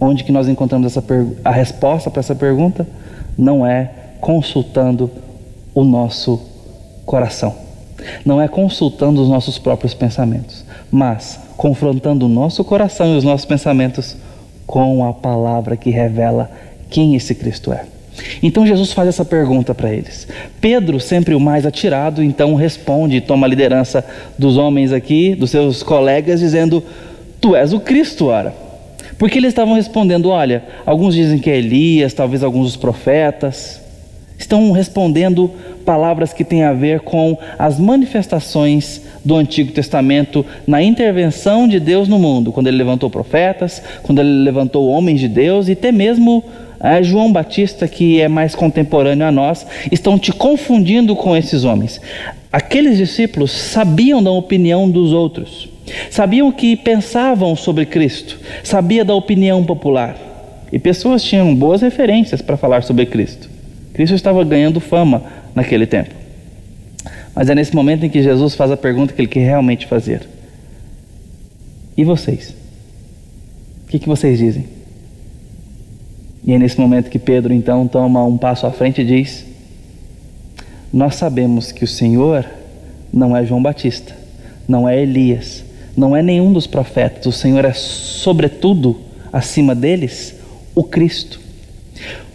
Onde 0.00 0.24
que 0.24 0.32
nós 0.32 0.48
encontramos 0.48 0.86
essa 0.86 1.02
a 1.44 1.50
resposta 1.50 2.10
para 2.10 2.20
essa 2.20 2.34
pergunta? 2.34 2.86
Não 3.36 3.66
é 3.66 3.90
consultando 4.20 5.10
o 5.74 5.84
nosso 5.84 6.40
coração, 7.04 7.54
não 8.24 8.40
é 8.40 8.48
consultando 8.48 9.22
os 9.22 9.28
nossos 9.28 9.58
próprios 9.58 9.92
pensamentos, 9.92 10.64
mas 10.90 11.38
confrontando 11.56 12.26
o 12.26 12.28
nosso 12.28 12.64
coração 12.64 13.14
e 13.14 13.18
os 13.18 13.24
nossos 13.24 13.46
pensamentos 13.46 14.16
com 14.66 15.06
a 15.06 15.12
palavra 15.12 15.76
que 15.76 15.90
revela 15.90 16.50
quem 16.90 17.14
esse 17.14 17.34
Cristo 17.34 17.72
é. 17.72 17.84
Então 18.42 18.66
Jesus 18.66 18.92
faz 18.92 19.08
essa 19.08 19.24
pergunta 19.24 19.74
para 19.74 19.92
eles. 19.92 20.28
Pedro, 20.60 21.00
sempre 21.00 21.34
o 21.34 21.40
mais 21.40 21.66
atirado, 21.66 22.22
então 22.22 22.54
responde, 22.54 23.20
toma 23.20 23.46
a 23.46 23.50
liderança 23.50 24.04
dos 24.38 24.56
homens 24.56 24.92
aqui, 24.92 25.34
dos 25.34 25.50
seus 25.50 25.82
colegas, 25.82 26.40
dizendo: 26.40 26.82
Tu 27.40 27.56
és 27.56 27.72
o 27.72 27.80
Cristo, 27.80 28.26
ora. 28.26 28.54
Porque 29.18 29.38
eles 29.38 29.48
estavam 29.48 29.74
respondendo: 29.74 30.30
Olha, 30.30 30.62
alguns 30.86 31.14
dizem 31.14 31.38
que 31.38 31.50
é 31.50 31.58
Elias, 31.58 32.14
talvez 32.14 32.42
alguns 32.42 32.66
dos 32.66 32.76
profetas. 32.76 33.83
Estão 34.44 34.72
respondendo 34.72 35.50
palavras 35.86 36.34
que 36.34 36.44
têm 36.44 36.64
a 36.64 36.74
ver 36.74 37.00
com 37.00 37.34
as 37.58 37.78
manifestações 37.78 39.00
do 39.24 39.36
Antigo 39.36 39.72
Testamento 39.72 40.44
na 40.66 40.82
intervenção 40.82 41.66
de 41.66 41.80
Deus 41.80 42.08
no 42.08 42.18
mundo, 42.18 42.52
quando 42.52 42.66
ele 42.66 42.76
levantou 42.76 43.08
profetas, 43.08 43.82
quando 44.02 44.18
ele 44.18 44.42
levantou 44.42 44.86
homens 44.90 45.18
de 45.18 45.28
Deus 45.28 45.66
e 45.66 45.72
até 45.72 45.90
mesmo 45.90 46.44
é, 46.78 47.02
João 47.02 47.32
Batista, 47.32 47.88
que 47.88 48.20
é 48.20 48.28
mais 48.28 48.54
contemporâneo 48.54 49.26
a 49.26 49.32
nós, 49.32 49.66
estão 49.90 50.18
te 50.18 50.30
confundindo 50.30 51.16
com 51.16 51.34
esses 51.34 51.64
homens. 51.64 51.98
Aqueles 52.52 52.98
discípulos 52.98 53.50
sabiam 53.50 54.22
da 54.22 54.30
opinião 54.30 54.90
dos 54.90 55.10
outros, 55.10 55.70
sabiam 56.10 56.48
o 56.48 56.52
que 56.52 56.76
pensavam 56.76 57.56
sobre 57.56 57.86
Cristo, 57.86 58.38
sabia 58.62 59.06
da 59.06 59.14
opinião 59.14 59.64
popular. 59.64 60.18
E 60.70 60.78
pessoas 60.78 61.22
tinham 61.22 61.54
boas 61.54 61.80
referências 61.80 62.42
para 62.42 62.58
falar 62.58 62.82
sobre 62.82 63.06
Cristo. 63.06 63.53
Cristo 63.94 64.14
estava 64.14 64.44
ganhando 64.44 64.80
fama 64.80 65.22
naquele 65.54 65.86
tempo. 65.86 66.10
Mas 67.34 67.48
é 67.48 67.54
nesse 67.54 67.74
momento 67.74 68.04
em 68.04 68.10
que 68.10 68.22
Jesus 68.22 68.54
faz 68.54 68.70
a 68.70 68.76
pergunta 68.76 69.14
que 69.14 69.20
ele 69.20 69.28
quer 69.28 69.44
realmente 69.44 69.86
fazer: 69.86 70.28
E 71.96 72.04
vocês? 72.04 72.54
O 73.84 73.88
que, 73.88 74.00
que 74.00 74.08
vocês 74.08 74.38
dizem? 74.38 74.66
E 76.44 76.52
é 76.52 76.58
nesse 76.58 76.78
momento 76.78 77.08
que 77.08 77.18
Pedro 77.18 77.54
então 77.54 77.86
toma 77.86 78.22
um 78.24 78.36
passo 78.36 78.66
à 78.66 78.72
frente 78.72 79.00
e 79.00 79.04
diz: 79.04 79.46
Nós 80.92 81.14
sabemos 81.14 81.70
que 81.70 81.84
o 81.84 81.88
Senhor 81.88 82.44
não 83.12 83.36
é 83.36 83.46
João 83.46 83.62
Batista, 83.62 84.14
não 84.66 84.88
é 84.88 85.00
Elias, 85.00 85.64
não 85.96 86.16
é 86.16 86.22
nenhum 86.22 86.52
dos 86.52 86.66
profetas, 86.66 87.26
o 87.26 87.32
Senhor 87.32 87.64
é, 87.64 87.72
sobretudo, 87.72 89.00
acima 89.32 89.72
deles, 89.72 90.34
o 90.74 90.82
Cristo. 90.82 91.40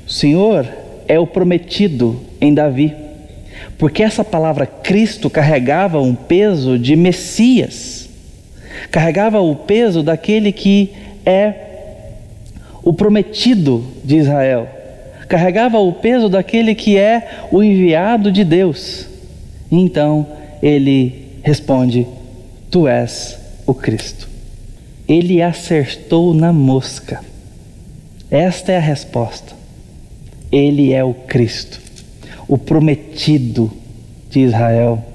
O 0.07 0.09
Senhor 0.09 0.65
é 1.09 1.19
o 1.19 1.27
prometido 1.27 2.21
em 2.39 2.53
Davi 2.53 2.95
porque 3.79 4.03
essa 4.03 4.25
palavra 4.25 4.65
Cristo 4.65 5.29
carregava 5.29 6.01
um 6.01 6.13
peso 6.13 6.77
de 6.77 6.97
Messias, 6.97 8.09
carregava 8.91 9.39
o 9.39 9.55
peso 9.55 10.03
daquele 10.03 10.51
que 10.51 10.91
é 11.25 11.53
o 12.83 12.91
prometido 12.91 13.85
de 14.03 14.17
Israel, 14.17 14.67
carregava 15.29 15.79
o 15.79 15.93
peso 15.93 16.27
daquele 16.27 16.75
que 16.75 16.97
é 16.97 17.47
o 17.51 17.63
enviado 17.63 18.31
de 18.31 18.43
Deus. 18.43 19.07
Então 19.71 20.27
ele 20.61 21.39
responde: 21.41 22.05
Tu 22.69 22.85
és 22.85 23.39
o 23.65 23.73
Cristo. 23.73 24.27
Ele 25.07 25.41
acertou 25.41 26.33
na 26.33 26.51
mosca. 26.51 27.21
Esta 28.29 28.73
é 28.73 28.77
a 28.77 28.81
resposta. 28.81 29.58
Ele 30.51 30.93
é 30.93 31.03
o 31.03 31.13
Cristo 31.13 31.89
o 32.49 32.57
prometido 32.57 33.71
de 34.27 34.39
Israel, 34.39 35.05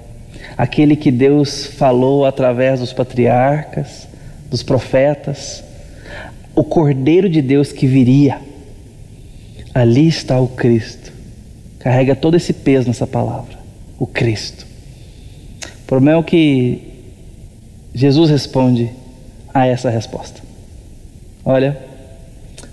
aquele 0.57 0.95
que 0.95 1.11
Deus 1.11 1.67
falou 1.67 2.25
através 2.25 2.79
dos 2.79 2.93
patriarcas, 2.93 4.07
dos 4.49 4.63
profetas, 4.63 5.65
o 6.55 6.63
Cordeiro 6.63 7.29
de 7.29 7.43
Deus 7.43 7.73
que 7.73 7.89
viria. 7.89 8.41
Ali 9.75 10.07
está 10.07 10.41
o 10.41 10.47
Cristo. 10.47 11.13
Carrega 11.81 12.15
todo 12.15 12.37
esse 12.37 12.53
peso 12.53 12.87
nessa 12.87 13.07
palavra, 13.07 13.59
o 13.99 14.07
Cristo. 14.07 14.65
O 15.83 15.87
problema 15.89 16.21
é 16.21 16.23
que 16.23 16.83
Jesus 17.93 18.31
responde 18.31 18.91
a 19.53 19.67
essa 19.67 19.91
resposta. 19.91 20.41
Olha, 21.45 21.77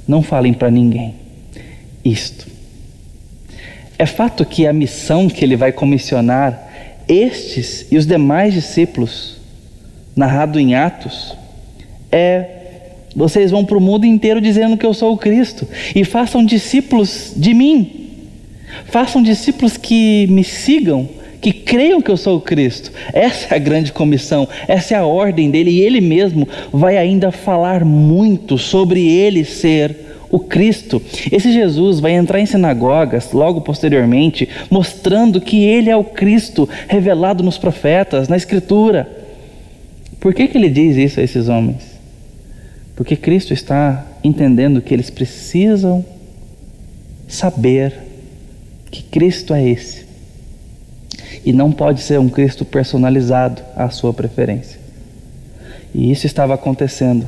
não 0.07 0.21
falem 0.21 0.53
para 0.53 0.69
ninguém 0.69 1.15
isto. 2.05 2.50
É 4.01 4.05
fato 4.07 4.43
que 4.43 4.65
a 4.65 4.73
missão 4.73 5.29
que 5.29 5.45
ele 5.45 5.55
vai 5.55 5.71
comissionar 5.71 6.59
estes 7.07 7.85
e 7.91 7.97
os 7.99 8.07
demais 8.07 8.51
discípulos, 8.51 9.37
narrado 10.15 10.59
em 10.59 10.73
Atos, 10.73 11.37
é: 12.11 12.45
vocês 13.15 13.51
vão 13.51 13.63
para 13.63 13.77
o 13.77 13.79
mundo 13.79 14.07
inteiro 14.07 14.41
dizendo 14.41 14.75
que 14.75 14.87
eu 14.87 14.95
sou 14.95 15.13
o 15.13 15.17
Cristo 15.17 15.67
e 15.95 16.03
façam 16.03 16.43
discípulos 16.43 17.33
de 17.37 17.53
mim, 17.53 18.09
façam 18.85 19.21
discípulos 19.21 19.77
que 19.77 20.25
me 20.31 20.43
sigam, 20.43 21.07
que 21.39 21.53
creiam 21.53 22.01
que 22.01 22.09
eu 22.09 22.17
sou 22.17 22.37
o 22.37 22.41
Cristo. 22.41 22.91
Essa 23.13 23.53
é 23.53 23.57
a 23.57 23.59
grande 23.59 23.93
comissão, 23.93 24.49
essa 24.67 24.95
é 24.95 24.97
a 24.97 25.05
ordem 25.05 25.51
dele, 25.51 25.69
e 25.69 25.81
ele 25.81 26.01
mesmo 26.01 26.49
vai 26.73 26.97
ainda 26.97 27.31
falar 27.31 27.85
muito 27.85 28.57
sobre 28.57 29.07
ele 29.07 29.45
ser 29.45 30.10
o 30.31 30.39
Cristo. 30.39 31.01
Esse 31.31 31.51
Jesus 31.51 31.99
vai 31.99 32.13
entrar 32.13 32.39
em 32.39 32.45
sinagogas 32.45 33.33
logo 33.33 33.61
posteriormente, 33.61 34.47
mostrando 34.69 35.41
que 35.41 35.63
ele 35.63 35.89
é 35.89 35.95
o 35.95 36.03
Cristo 36.03 36.67
revelado 36.87 37.43
nos 37.43 37.57
profetas, 37.57 38.29
na 38.29 38.37
Escritura. 38.37 39.07
Por 40.19 40.33
que, 40.33 40.47
que 40.47 40.57
ele 40.57 40.69
diz 40.69 40.95
isso 40.95 41.19
a 41.19 41.23
esses 41.23 41.49
homens? 41.49 41.99
Porque 42.95 43.15
Cristo 43.15 43.53
está 43.53 44.05
entendendo 44.23 44.81
que 44.81 44.93
eles 44.93 45.09
precisam 45.09 46.05
saber 47.27 47.93
que 48.89 49.03
Cristo 49.03 49.53
é 49.53 49.67
esse. 49.67 50.05
E 51.43 51.51
não 51.51 51.71
pode 51.71 52.01
ser 52.01 52.19
um 52.19 52.29
Cristo 52.29 52.63
personalizado 52.63 53.61
à 53.75 53.89
sua 53.89 54.13
preferência. 54.13 54.79
E 55.93 56.11
isso 56.11 56.25
estava 56.25 56.53
acontecendo, 56.53 57.27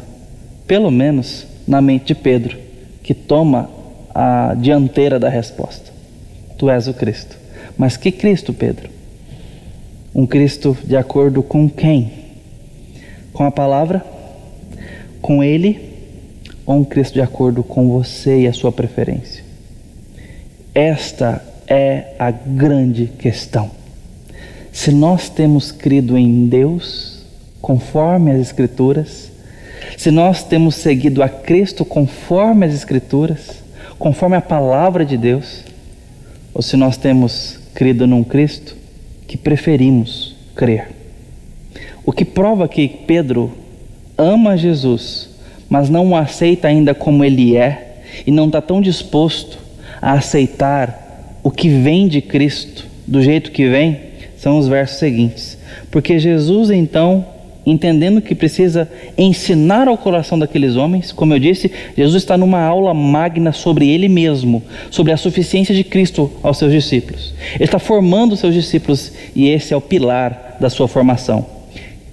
pelo 0.68 0.92
menos 0.92 1.48
na 1.68 1.82
mente 1.82 2.08
de 2.08 2.16
Pedro 2.16 2.64
que 3.04 3.14
toma 3.14 3.70
a 4.16 4.56
dianteira 4.58 5.20
da 5.20 5.30
resposta. 5.30 5.92
Tu 6.58 6.70
és 6.70 6.88
o 6.88 6.94
Cristo. 6.94 7.38
Mas 7.78 7.98
que 7.98 8.12
Cristo, 8.12 8.54
Pedro? 8.54 8.90
Um 10.16 10.26
Cristo 10.26 10.78
de 10.84 10.96
acordo 10.96 11.44
com 11.44 11.70
quem? 11.70 12.12
Com 13.34 13.44
a 13.44 13.52
palavra? 13.52 14.06
Com 15.22 15.44
Ele? 15.44 15.92
Ou 16.66 16.78
um 16.78 16.86
Cristo 16.86 17.16
de 17.16 17.22
acordo 17.22 17.64
com 17.64 17.90
você 17.90 18.42
e 18.42 18.48
a 18.48 18.54
sua 18.54 18.72
preferência? 18.72 19.44
Esta 20.74 21.44
é 21.68 22.14
a 22.18 22.32
grande 22.32 23.08
questão. 23.08 23.70
Se 24.72 24.92
nós 24.92 25.30
temos 25.30 25.72
crido 25.72 26.18
em 26.18 26.48
Deus, 26.48 27.26
conforme 27.62 28.32
as 28.32 28.40
Escrituras, 28.40 29.32
se 29.98 30.12
nós 30.12 30.44
temos 30.44 30.76
seguido 30.76 31.22
a 31.24 31.30
Cristo 31.30 31.84
conforme 31.86 32.66
as 32.66 32.74
Escrituras, 32.74 33.64
conforme 33.98 34.36
a 34.36 34.42
palavra 34.42 35.06
de 35.06 35.18
Deus, 35.18 35.64
ou 36.54 36.62
se 36.62 36.76
nós 36.76 36.98
temos 36.98 37.60
crido 37.74 38.06
num 38.06 38.24
Cristo 38.24 38.76
que 39.28 39.38
preferimos 39.38 40.36
crer. 40.56 40.90
O 42.06 42.12
que 42.12 42.26
prova 42.26 42.68
que 42.68 42.88
Pedro 42.88 43.52
ama 44.18 44.58
Jesus, 44.58 45.30
mas 45.70 45.90
não 45.90 46.12
o 46.12 46.16
aceita 46.16 46.68
ainda 46.68 46.94
como 46.94 47.24
ele 47.24 47.56
é, 47.56 47.98
e 48.28 48.32
não 48.32 48.48
está 48.48 48.62
tão 48.62 48.82
disposto 48.82 49.58
a 50.02 50.14
aceitar 50.14 51.40
o 51.42 51.50
que 51.50 51.70
vem 51.70 52.08
de 52.08 52.22
Cristo 52.22 52.86
do 53.08 53.22
jeito 53.22 53.52
que 53.52 53.68
vem, 53.68 54.00
são 54.38 54.58
os 54.58 54.68
versos 54.68 54.98
seguintes. 54.98 55.58
Porque 55.90 56.20
Jesus 56.20 56.70
então 56.70 57.26
entendendo 57.66 58.22
que 58.22 58.36
precisa 58.36 58.90
ensinar 59.18 59.88
ao 59.88 59.98
coração 59.98 60.38
daqueles 60.38 60.76
homens. 60.76 61.12
Como 61.12 61.34
eu 61.34 61.40
disse, 61.40 61.72
Jesus 61.96 62.24
está 62.24 62.38
numa 62.38 62.62
aula 62.62 62.94
magna 62.94 63.52
sobre 63.52 63.90
ele 63.90 64.10
mesmo, 64.10 64.62
sobre 64.92 65.14
a 65.14 65.18
suficiência 65.18 65.74
de 65.74 65.84
Cristo 65.84 66.32
aos 66.42 66.58
seus 66.58 66.72
discípulos. 66.72 67.34
Ele 67.56 67.64
está 67.64 67.80
formando 67.80 68.36
seus 68.36 68.54
discípulos 68.54 69.14
e 69.36 69.48
esse 69.48 69.74
é 69.74 69.78
o 69.78 69.82
pilar 69.82 70.58
da 70.60 70.70
sua 70.70 70.88
formação. 70.88 71.46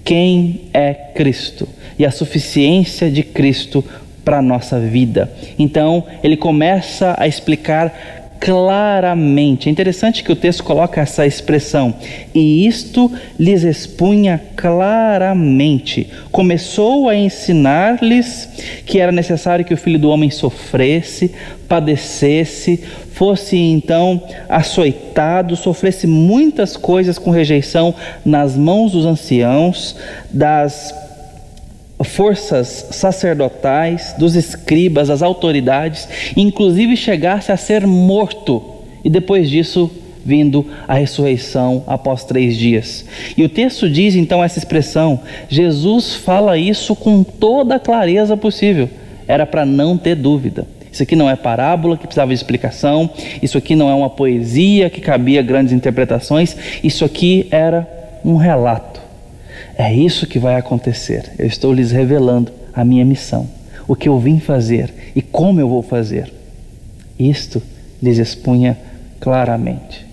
Quem 0.03 0.61
é 0.73 0.93
Cristo 0.93 1.67
e 1.97 2.05
a 2.05 2.11
suficiência 2.11 3.11
de 3.11 3.23
Cristo 3.23 3.83
para 4.23 4.37
a 4.37 4.41
nossa 4.41 4.79
vida. 4.79 5.31
Então, 5.57 6.03
ele 6.23 6.37
começa 6.37 7.15
a 7.17 7.27
explicar 7.27 8.20
claramente. 8.41 9.69
É 9.69 9.71
interessante 9.71 10.23
que 10.23 10.31
o 10.31 10.35
texto 10.35 10.63
coloca 10.63 10.99
essa 10.99 11.27
expressão, 11.27 11.93
e 12.33 12.65
isto 12.65 13.11
lhes 13.39 13.63
expunha 13.63 14.41
claramente. 14.55 16.09
Começou 16.31 17.07
a 17.07 17.15
ensinar-lhes 17.15 18.49
que 18.83 18.99
era 18.99 19.11
necessário 19.11 19.63
que 19.63 19.75
o 19.75 19.77
filho 19.77 19.99
do 19.99 20.09
homem 20.09 20.31
sofresse, 20.31 21.31
padecesse, 21.67 22.83
fosse 23.13 23.55
então 23.55 24.19
açoitado, 24.49 25.55
sofresse 25.55 26.07
muitas 26.07 26.75
coisas 26.75 27.19
com 27.19 27.29
rejeição 27.29 27.93
nas 28.25 28.57
mãos 28.57 28.93
dos 28.93 29.05
anciãos, 29.05 29.95
das 30.31 31.00
forças 32.07 32.87
sacerdotais, 32.91 34.15
dos 34.17 34.35
escribas, 34.35 35.09
das 35.09 35.21
autoridades, 35.21 36.07
inclusive 36.35 36.95
chegasse 36.95 37.51
a 37.51 37.57
ser 37.57 37.85
morto 37.85 38.63
e 39.03 39.09
depois 39.09 39.49
disso 39.49 39.89
vindo 40.23 40.65
a 40.87 40.93
ressurreição 40.93 41.83
após 41.87 42.23
três 42.23 42.55
dias. 42.55 43.05
E 43.35 43.43
o 43.43 43.49
texto 43.49 43.89
diz 43.89 44.15
então 44.15 44.43
essa 44.43 44.59
expressão: 44.59 45.19
Jesus 45.49 46.15
fala 46.15 46.57
isso 46.57 46.95
com 46.95 47.23
toda 47.23 47.75
a 47.75 47.79
clareza 47.79 48.37
possível, 48.37 48.89
era 49.27 49.45
para 49.45 49.65
não 49.65 49.97
ter 49.97 50.15
dúvida. 50.15 50.67
Isso 50.91 51.03
aqui 51.03 51.15
não 51.15 51.29
é 51.29 51.35
parábola 51.37 51.95
que 51.95 52.05
precisava 52.05 52.29
de 52.29 52.35
explicação, 52.35 53.09
isso 53.41 53.57
aqui 53.57 53.75
não 53.75 53.89
é 53.89 53.93
uma 53.93 54.09
poesia 54.09 54.89
que 54.89 54.99
cabia 54.99 55.41
grandes 55.41 55.71
interpretações, 55.71 56.55
isso 56.83 57.05
aqui 57.05 57.47
era 57.49 57.87
um 58.25 58.35
relato. 58.35 59.00
É 59.77 59.93
isso 59.93 60.27
que 60.27 60.39
vai 60.39 60.55
acontecer. 60.55 61.31
Eu 61.37 61.47
estou 61.47 61.73
lhes 61.73 61.91
revelando 61.91 62.51
a 62.73 62.83
minha 62.83 63.05
missão, 63.05 63.49
o 63.87 63.95
que 63.95 64.09
eu 64.09 64.17
vim 64.19 64.39
fazer 64.39 64.93
e 65.15 65.21
como 65.21 65.59
eu 65.59 65.67
vou 65.67 65.81
fazer. 65.81 66.31
Isto 67.19 67.61
lhes 68.01 68.17
expunha 68.17 68.77
claramente. 69.19 70.05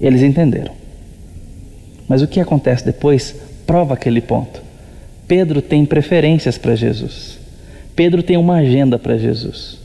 Eles 0.00 0.22
entenderam. 0.22 0.72
Mas 2.08 2.22
o 2.22 2.28
que 2.28 2.40
acontece 2.40 2.84
depois 2.84 3.34
prova 3.66 3.94
aquele 3.94 4.20
ponto. 4.20 4.62
Pedro 5.26 5.60
tem 5.60 5.84
preferências 5.84 6.56
para 6.56 6.76
Jesus. 6.76 7.38
Pedro 7.96 8.22
tem 8.22 8.36
uma 8.36 8.56
agenda 8.56 8.98
para 8.98 9.16
Jesus. 9.16 9.78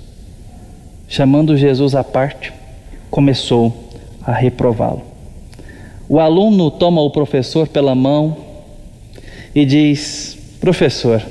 Chamando 1.08 1.58
Jesus 1.58 1.96
à 1.96 2.04
parte, 2.04 2.54
começou 3.10 3.90
a 4.24 4.32
reprová-lo. 4.32 5.02
O 6.08 6.20
aluno 6.20 6.70
toma 6.70 7.02
o 7.02 7.10
professor 7.10 7.68
pela 7.68 7.96
mão 7.96 8.51
e 9.54 9.66
diz: 9.66 10.38
Professor, 10.60 11.22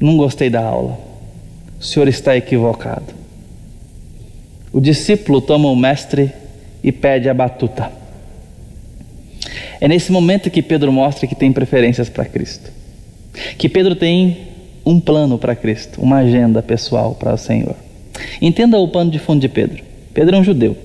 não 0.00 0.16
gostei 0.16 0.50
da 0.50 0.62
aula, 0.62 0.98
o 1.80 1.84
senhor 1.84 2.08
está 2.08 2.36
equivocado. 2.36 3.14
O 4.72 4.80
discípulo 4.80 5.40
toma 5.40 5.68
o 5.68 5.76
mestre 5.76 6.32
e 6.82 6.90
pede 6.90 7.28
a 7.28 7.34
batuta. 7.34 7.92
É 9.80 9.88
nesse 9.88 10.10
momento 10.12 10.50
que 10.50 10.62
Pedro 10.62 10.92
mostra 10.92 11.26
que 11.26 11.34
tem 11.34 11.52
preferências 11.52 12.08
para 12.08 12.24
Cristo, 12.24 12.70
que 13.58 13.68
Pedro 13.68 13.94
tem 13.94 14.38
um 14.84 15.00
plano 15.00 15.38
para 15.38 15.54
Cristo, 15.54 16.00
uma 16.00 16.18
agenda 16.18 16.62
pessoal 16.62 17.14
para 17.14 17.34
o 17.34 17.38
Senhor. 17.38 17.76
Entenda 18.40 18.78
o 18.78 18.88
pano 18.88 19.10
de 19.10 19.18
fundo 19.18 19.40
de 19.40 19.48
Pedro. 19.48 19.82
Pedro 20.12 20.36
é 20.36 20.38
um 20.38 20.44
judeu. 20.44 20.76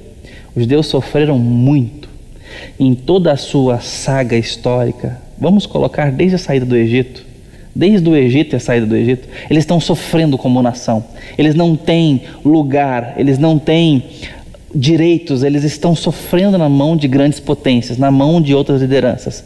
Os 0.56 0.64
judeus 0.64 0.88
sofreram 0.88 1.38
muito 1.38 2.10
em 2.80 2.96
toda 2.96 3.32
a 3.32 3.38
sua 3.38 3.80
saga 3.80 4.36
histórica. 4.36 5.22
Vamos 5.40 5.66
colocar 5.66 6.12
desde 6.12 6.36
a 6.36 6.40
saída 6.40 6.66
do 6.66 6.76
Egito, 6.76 7.26
desde 7.76 8.10
o 8.10 8.16
Egito 8.16 8.56
e 8.56 8.58
a 8.58 8.60
saída 8.60 8.88
do 8.88 8.96
Egito, 8.96 9.28
eles 9.50 9.64
estão 9.64 9.80
sofrendo 9.80 10.38
como 10.38 10.62
nação. 10.64 11.04
Eles 11.38 11.54
não 11.54 11.76
têm 11.76 12.24
lugar, 12.44 13.14
eles 13.18 13.38
não 13.38 13.60
têm 13.60 14.04
direitos, 14.74 15.44
eles 15.44 15.64
estão 15.64 15.96
sofrendo 15.96 16.58
na 16.58 16.68
mão 16.68 16.98
de 16.98 17.08
grandes 17.08 17.40
potências, 17.40 17.98
na 17.98 18.10
mão 18.10 18.42
de 18.42 18.54
outras 18.54 18.82
lideranças. 18.82 19.44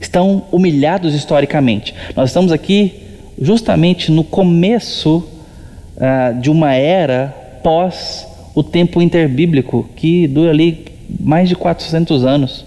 Estão 0.00 0.44
humilhados 0.50 1.14
historicamente. 1.14 1.94
Nós 2.16 2.30
estamos 2.30 2.50
aqui 2.50 2.94
justamente 3.40 4.10
no 4.10 4.24
começo 4.24 5.24
uh, 5.96 6.40
de 6.40 6.50
uma 6.50 6.74
era 6.74 7.34
pós 7.62 8.26
o 8.54 8.62
tempo 8.62 9.00
interbíblico, 9.00 9.88
que 9.94 10.26
dura 10.26 10.50
ali 10.50 10.86
mais 11.20 11.48
de 11.48 11.54
400 11.54 12.24
anos. 12.24 12.64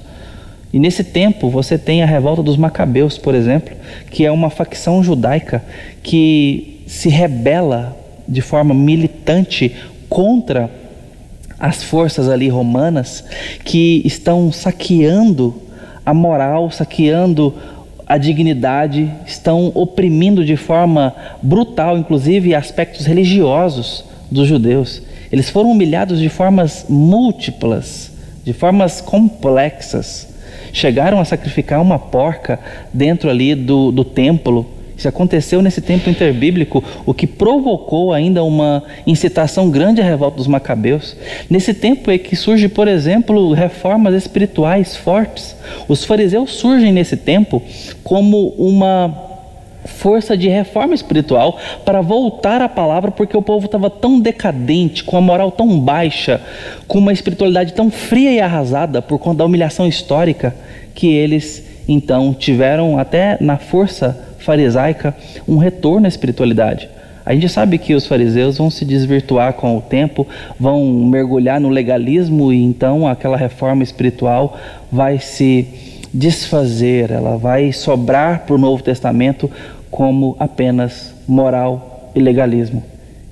E 0.75 0.79
nesse 0.79 1.05
tempo 1.05 1.49
você 1.49 1.77
tem 1.77 2.03
a 2.03 2.05
revolta 2.05 2.43
dos 2.43 2.57
Macabeus, 2.57 3.17
por 3.17 3.33
exemplo, 3.33 3.73
que 4.11 4.25
é 4.25 4.29
uma 4.29 4.49
facção 4.49 5.01
judaica 5.01 5.63
que 6.03 6.81
se 6.85 7.07
rebela 7.07 7.97
de 8.27 8.41
forma 8.41 8.73
militante 8.73 9.73
contra 10.09 10.69
as 11.57 11.81
forças 11.81 12.27
ali 12.27 12.49
romanas 12.49 13.23
que 13.63 14.01
estão 14.03 14.51
saqueando 14.51 15.55
a 16.05 16.13
moral, 16.13 16.69
saqueando 16.69 17.53
a 18.05 18.17
dignidade, 18.17 19.09
estão 19.25 19.71
oprimindo 19.73 20.43
de 20.43 20.57
forma 20.57 21.15
brutal, 21.41 21.97
inclusive, 21.97 22.53
aspectos 22.53 23.05
religiosos 23.05 24.03
dos 24.29 24.45
judeus. 24.45 25.01
Eles 25.31 25.49
foram 25.49 25.71
humilhados 25.71 26.19
de 26.19 26.27
formas 26.27 26.85
múltiplas, 26.89 28.11
de 28.43 28.51
formas 28.51 28.99
complexas. 28.99 30.34
Chegaram 30.75 31.21
a 31.21 31.25
sacrificar 31.25 31.81
uma 31.81 31.97
porca 31.97 32.59
dentro 32.93 33.29
ali 33.29 33.55
do, 33.55 33.93
do 33.93 34.03
templo 34.03 34.75
isso 34.97 35.07
aconteceu 35.09 35.61
nesse 35.61 35.81
tempo 35.81 36.09
interbíblico, 36.09 36.81
o 37.05 37.13
que 37.13 37.27
provocou 37.27 38.13
ainda 38.13 38.43
uma 38.43 38.81
incitação 39.05 39.69
grande 39.69 39.99
à 39.99 40.05
revolta 40.05 40.37
dos 40.37 40.47
macabeus. 40.47 41.17
Nesse 41.49 41.73
tempo 41.73 42.09
é 42.09 42.17
que 42.17 42.35
surge, 42.35 42.69
por 42.69 42.87
exemplo, 42.87 43.51
reformas 43.51 44.13
espirituais 44.15 44.95
fortes. 44.95 45.55
Os 45.87 46.05
fariseus 46.05 46.51
surgem 46.53 46.93
nesse 46.93 47.17
tempo 47.17 47.61
como 48.03 48.53
uma 48.57 49.25
força 49.85 50.35
de 50.35 50.47
reforma 50.47 50.95
espiritual 50.95 51.59
para 51.83 52.01
voltar 52.01 52.61
à 52.61 52.69
palavra, 52.69 53.11
porque 53.11 53.37
o 53.37 53.41
povo 53.41 53.65
estava 53.65 53.89
tão 53.89 54.19
decadente, 54.19 55.03
com 55.03 55.17
a 55.17 55.21
moral 55.21 55.51
tão 55.51 55.79
baixa, 55.79 56.41
com 56.87 56.97
uma 56.97 57.13
espiritualidade 57.13 57.73
tão 57.73 57.91
fria 57.91 58.31
e 58.31 58.39
arrasada 58.39 59.01
por 59.01 59.19
conta 59.19 59.39
da 59.39 59.45
humilhação 59.45 59.87
histórica, 59.87 60.55
que 60.95 61.13
eles 61.13 61.63
então 61.87 62.33
tiveram 62.33 62.97
até 62.97 63.37
na 63.39 63.57
força 63.57 64.17
farisaica 64.39 65.15
um 65.47 65.57
retorno 65.57 66.05
à 66.05 66.09
espiritualidade. 66.09 66.89
A 67.25 67.33
gente 67.33 67.49
sabe 67.49 67.79
que 67.79 67.95
os 67.95 68.05
fariseus 68.05 68.57
vão 68.57 68.69
se 68.69 68.85
desvirtuar 68.85 69.53
com 69.53 69.75
o 69.75 69.81
tempo, 69.81 70.27
vão 70.59 70.85
mergulhar 70.85 71.59
no 71.59 71.69
legalismo 71.69 72.53
e 72.53 72.63
então 72.63 73.07
aquela 73.07 73.35
reforma 73.35 73.83
espiritual 73.83 74.57
vai 74.91 75.19
se 75.19 75.67
desfazer, 76.13 77.11
ela 77.11 77.35
vai 77.35 77.73
sobrar 77.73 78.45
para 78.45 78.55
o 78.55 78.59
Novo 78.59 78.83
Testamento 78.83 79.49
como 79.89 80.35
apenas 80.39 81.13
moral 81.27 82.11
e 82.15 82.19
legalismo 82.19 82.83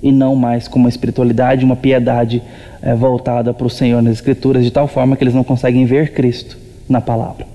e 0.02 0.12
não 0.12 0.36
mais 0.36 0.68
como 0.68 0.84
uma 0.84 0.88
espiritualidade, 0.90 1.64
uma 1.64 1.76
piedade 1.76 2.42
é, 2.82 2.94
voltada 2.94 3.54
para 3.54 3.66
o 3.66 3.70
Senhor 3.70 4.02
nas 4.02 4.14
Escrituras, 4.14 4.62
de 4.62 4.70
tal 4.70 4.86
forma 4.86 5.16
que 5.16 5.24
eles 5.24 5.32
não 5.32 5.42
conseguem 5.42 5.86
ver 5.86 6.12
Cristo 6.12 6.58
na 6.86 7.00
palavra. 7.00 7.53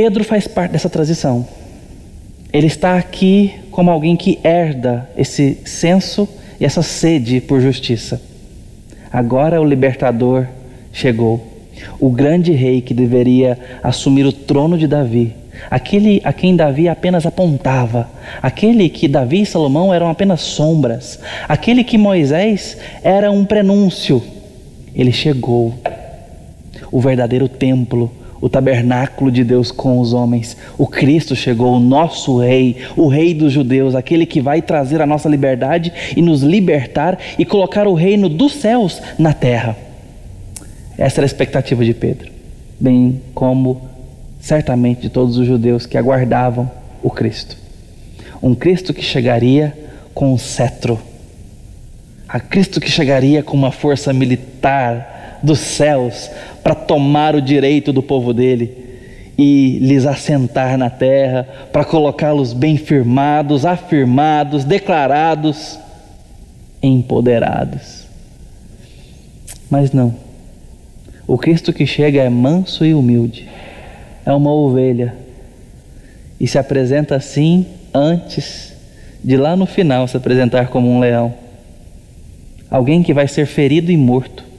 Pedro 0.00 0.24
faz 0.24 0.48
parte 0.48 0.72
dessa 0.72 0.88
transição. 0.88 1.46
Ele 2.50 2.66
está 2.66 2.96
aqui 2.96 3.52
como 3.70 3.90
alguém 3.90 4.16
que 4.16 4.38
herda 4.42 5.06
esse 5.14 5.58
senso 5.66 6.26
e 6.58 6.64
essa 6.64 6.80
sede 6.80 7.38
por 7.38 7.60
justiça. 7.60 8.18
Agora 9.12 9.60
o 9.60 9.64
libertador 9.64 10.46
chegou, 10.90 11.46
o 12.00 12.08
grande 12.08 12.52
rei 12.52 12.80
que 12.80 12.94
deveria 12.94 13.58
assumir 13.82 14.24
o 14.24 14.32
trono 14.32 14.78
de 14.78 14.86
Davi, 14.86 15.34
aquele 15.70 16.22
a 16.24 16.32
quem 16.32 16.56
Davi 16.56 16.88
apenas 16.88 17.26
apontava, 17.26 18.08
aquele 18.40 18.88
que 18.88 19.06
Davi 19.06 19.42
e 19.42 19.46
Salomão 19.46 19.92
eram 19.92 20.08
apenas 20.08 20.40
sombras, 20.40 21.20
aquele 21.46 21.84
que 21.84 21.98
Moisés 21.98 22.78
era 23.02 23.30
um 23.30 23.44
prenúncio. 23.44 24.22
Ele 24.94 25.12
chegou, 25.12 25.74
o 26.90 27.02
verdadeiro 27.02 27.50
templo, 27.50 28.10
o 28.40 28.48
tabernáculo 28.48 29.30
de 29.30 29.44
Deus 29.44 29.70
com 29.70 30.00
os 30.00 30.12
homens. 30.12 30.56
O 30.78 30.86
Cristo 30.86 31.36
chegou, 31.36 31.76
o 31.76 31.80
nosso 31.80 32.38
Rei, 32.38 32.76
o 32.96 33.08
Rei 33.08 33.34
dos 33.34 33.52
judeus, 33.52 33.94
aquele 33.94 34.24
que 34.24 34.40
vai 34.40 34.62
trazer 34.62 35.02
a 35.02 35.06
nossa 35.06 35.28
liberdade 35.28 35.92
e 36.16 36.22
nos 36.22 36.42
libertar 36.42 37.18
e 37.38 37.44
colocar 37.44 37.86
o 37.86 37.94
reino 37.94 38.28
dos 38.28 38.54
céus 38.54 39.00
na 39.18 39.32
terra. 39.32 39.76
Essa 40.96 41.20
era 41.20 41.24
a 41.24 41.26
expectativa 41.26 41.84
de 41.84 41.94
Pedro, 41.94 42.30
bem 42.78 43.20
como 43.34 43.82
certamente 44.40 45.02
de 45.02 45.10
todos 45.10 45.36
os 45.36 45.46
judeus 45.46 45.86
que 45.86 45.98
aguardavam 45.98 46.70
o 47.02 47.10
Cristo. 47.10 47.56
Um 48.42 48.54
Cristo 48.54 48.94
que 48.94 49.02
chegaria 49.02 49.76
com 50.14 50.32
um 50.32 50.38
cetro, 50.38 50.98
a 52.28 52.40
Cristo 52.40 52.80
que 52.80 52.90
chegaria 52.90 53.42
com 53.42 53.56
uma 53.56 53.72
força 53.72 54.12
militar 54.12 55.19
dos 55.42 55.58
céus 55.58 56.30
para 56.62 56.74
tomar 56.74 57.34
o 57.34 57.42
direito 57.42 57.92
do 57.92 58.02
povo 58.02 58.32
dele 58.32 58.90
e 59.38 59.78
lhes 59.80 60.04
assentar 60.04 60.76
na 60.76 60.90
terra, 60.90 61.48
para 61.72 61.82
colocá-los 61.82 62.52
bem 62.52 62.76
firmados, 62.76 63.64
afirmados, 63.64 64.64
declarados, 64.64 65.78
empoderados. 66.82 68.04
Mas 69.70 69.92
não. 69.92 70.14
O 71.26 71.38
Cristo 71.38 71.72
que 71.72 71.86
chega 71.86 72.20
é 72.20 72.28
manso 72.28 72.84
e 72.84 72.92
humilde, 72.92 73.48
é 74.26 74.32
uma 74.32 74.52
ovelha 74.52 75.14
e 76.38 76.46
se 76.46 76.58
apresenta 76.58 77.16
assim 77.16 77.64
antes 77.94 78.74
de 79.24 79.36
lá 79.36 79.56
no 79.56 79.64
final 79.64 80.06
se 80.06 80.16
apresentar 80.16 80.68
como 80.68 80.90
um 80.90 80.98
leão. 81.00 81.32
Alguém 82.70 83.02
que 83.02 83.14
vai 83.14 83.26
ser 83.26 83.46
ferido 83.46 83.90
e 83.90 83.96
morto 83.96 84.49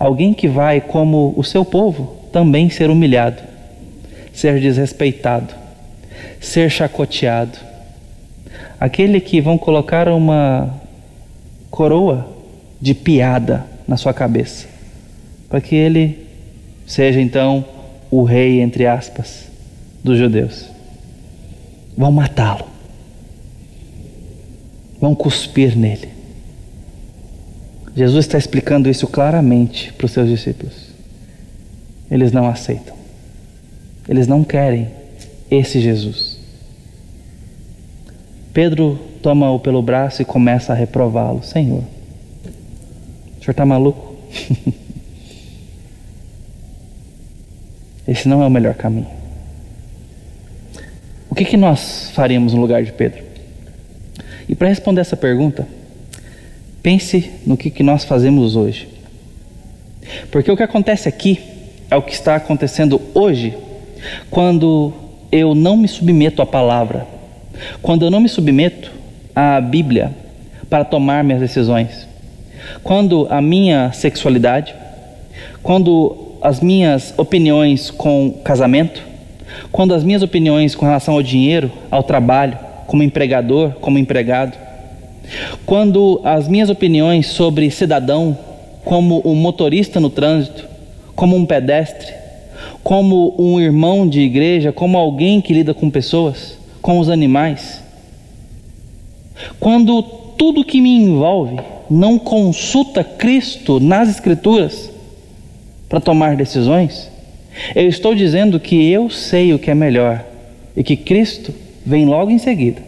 Alguém 0.00 0.32
que 0.32 0.48
vai, 0.48 0.80
como 0.80 1.34
o 1.36 1.44
seu 1.44 1.62
povo, 1.62 2.16
também 2.32 2.70
ser 2.70 2.88
humilhado, 2.88 3.42
ser 4.32 4.58
desrespeitado, 4.58 5.54
ser 6.40 6.70
chacoteado. 6.70 7.58
Aquele 8.80 9.20
que 9.20 9.42
vão 9.42 9.58
colocar 9.58 10.08
uma 10.08 10.80
coroa 11.70 12.26
de 12.80 12.94
piada 12.94 13.66
na 13.86 13.98
sua 13.98 14.14
cabeça, 14.14 14.66
para 15.50 15.60
que 15.60 15.76
ele 15.76 16.26
seja 16.86 17.20
então 17.20 17.62
o 18.10 18.22
rei, 18.22 18.62
entre 18.62 18.86
aspas, 18.86 19.50
dos 20.02 20.16
judeus. 20.16 20.64
Vão 21.94 22.10
matá-lo. 22.10 22.64
vão 24.98 25.14
cuspir 25.14 25.76
nele. 25.76 26.09
Jesus 27.94 28.24
está 28.26 28.38
explicando 28.38 28.88
isso 28.88 29.06
claramente 29.06 29.92
para 29.92 30.06
os 30.06 30.12
seus 30.12 30.28
discípulos. 30.28 30.90
Eles 32.10 32.32
não 32.32 32.48
aceitam. 32.48 32.96
Eles 34.08 34.26
não 34.26 34.42
querem 34.42 34.88
esse 35.50 35.80
Jesus. 35.80 36.38
Pedro 38.52 38.98
toma-o 39.22 39.60
pelo 39.60 39.82
braço 39.82 40.22
e 40.22 40.24
começa 40.24 40.72
a 40.72 40.76
reprová-lo: 40.76 41.42
Senhor, 41.42 41.82
o 41.82 43.42
senhor 43.42 43.50
está 43.52 43.64
maluco? 43.64 44.16
Esse 48.06 48.28
não 48.28 48.42
é 48.42 48.46
o 48.46 48.50
melhor 48.50 48.74
caminho. 48.74 49.06
O 51.28 51.34
que, 51.34 51.44
que 51.44 51.56
nós 51.56 52.10
faríamos 52.12 52.52
no 52.52 52.60
lugar 52.60 52.82
de 52.82 52.92
Pedro? 52.92 53.22
E 54.48 54.54
para 54.56 54.66
responder 54.66 55.00
essa 55.00 55.16
pergunta, 55.16 55.68
pense 56.82 57.30
no 57.46 57.56
que, 57.56 57.70
que 57.70 57.82
nós 57.82 58.04
fazemos 58.04 58.56
hoje. 58.56 58.88
Porque 60.30 60.50
o 60.50 60.56
que 60.56 60.62
acontece 60.62 61.08
aqui 61.08 61.40
é 61.90 61.96
o 61.96 62.02
que 62.02 62.12
está 62.12 62.36
acontecendo 62.36 63.00
hoje, 63.14 63.56
quando 64.30 64.92
eu 65.30 65.54
não 65.54 65.76
me 65.76 65.88
submeto 65.88 66.40
à 66.42 66.46
palavra, 66.46 67.06
quando 67.82 68.04
eu 68.04 68.10
não 68.10 68.20
me 68.20 68.28
submeto 68.28 68.90
à 69.34 69.60
Bíblia 69.60 70.14
para 70.68 70.84
tomar 70.84 71.22
minhas 71.24 71.40
decisões, 71.40 72.08
quando 72.82 73.26
a 73.30 73.40
minha 73.40 73.92
sexualidade, 73.92 74.74
quando 75.62 76.36
as 76.42 76.60
minhas 76.60 77.12
opiniões 77.18 77.90
com 77.90 78.40
casamento, 78.44 79.02
quando 79.70 79.94
as 79.94 80.02
minhas 80.02 80.22
opiniões 80.22 80.74
com 80.74 80.86
relação 80.86 81.14
ao 81.14 81.22
dinheiro, 81.22 81.70
ao 81.90 82.02
trabalho, 82.02 82.58
como 82.86 83.02
empregador, 83.02 83.72
como 83.80 83.98
empregado, 83.98 84.56
quando 85.64 86.20
as 86.24 86.48
minhas 86.48 86.70
opiniões 86.70 87.26
sobre 87.26 87.70
cidadão, 87.70 88.36
como 88.84 89.22
um 89.24 89.34
motorista 89.34 90.00
no 90.00 90.10
trânsito, 90.10 90.66
como 91.14 91.36
um 91.36 91.46
pedestre, 91.46 92.12
como 92.82 93.34
um 93.38 93.60
irmão 93.60 94.08
de 94.08 94.20
igreja, 94.20 94.72
como 94.72 94.96
alguém 94.96 95.40
que 95.40 95.52
lida 95.52 95.74
com 95.74 95.90
pessoas, 95.90 96.58
com 96.80 96.98
os 96.98 97.08
animais. 97.08 97.82
Quando 99.58 100.02
tudo 100.02 100.64
que 100.64 100.80
me 100.80 100.96
envolve 100.96 101.58
não 101.90 102.18
consulta 102.18 103.04
Cristo 103.04 103.80
nas 103.80 104.08
Escrituras 104.08 104.90
para 105.88 106.00
tomar 106.00 106.36
decisões, 106.36 107.10
eu 107.74 107.88
estou 107.88 108.14
dizendo 108.14 108.58
que 108.60 108.90
eu 108.90 109.10
sei 109.10 109.52
o 109.52 109.58
que 109.58 109.70
é 109.70 109.74
melhor 109.74 110.24
e 110.76 110.82
que 110.82 110.96
Cristo 110.96 111.52
vem 111.84 112.06
logo 112.06 112.30
em 112.30 112.38
seguida, 112.38 112.82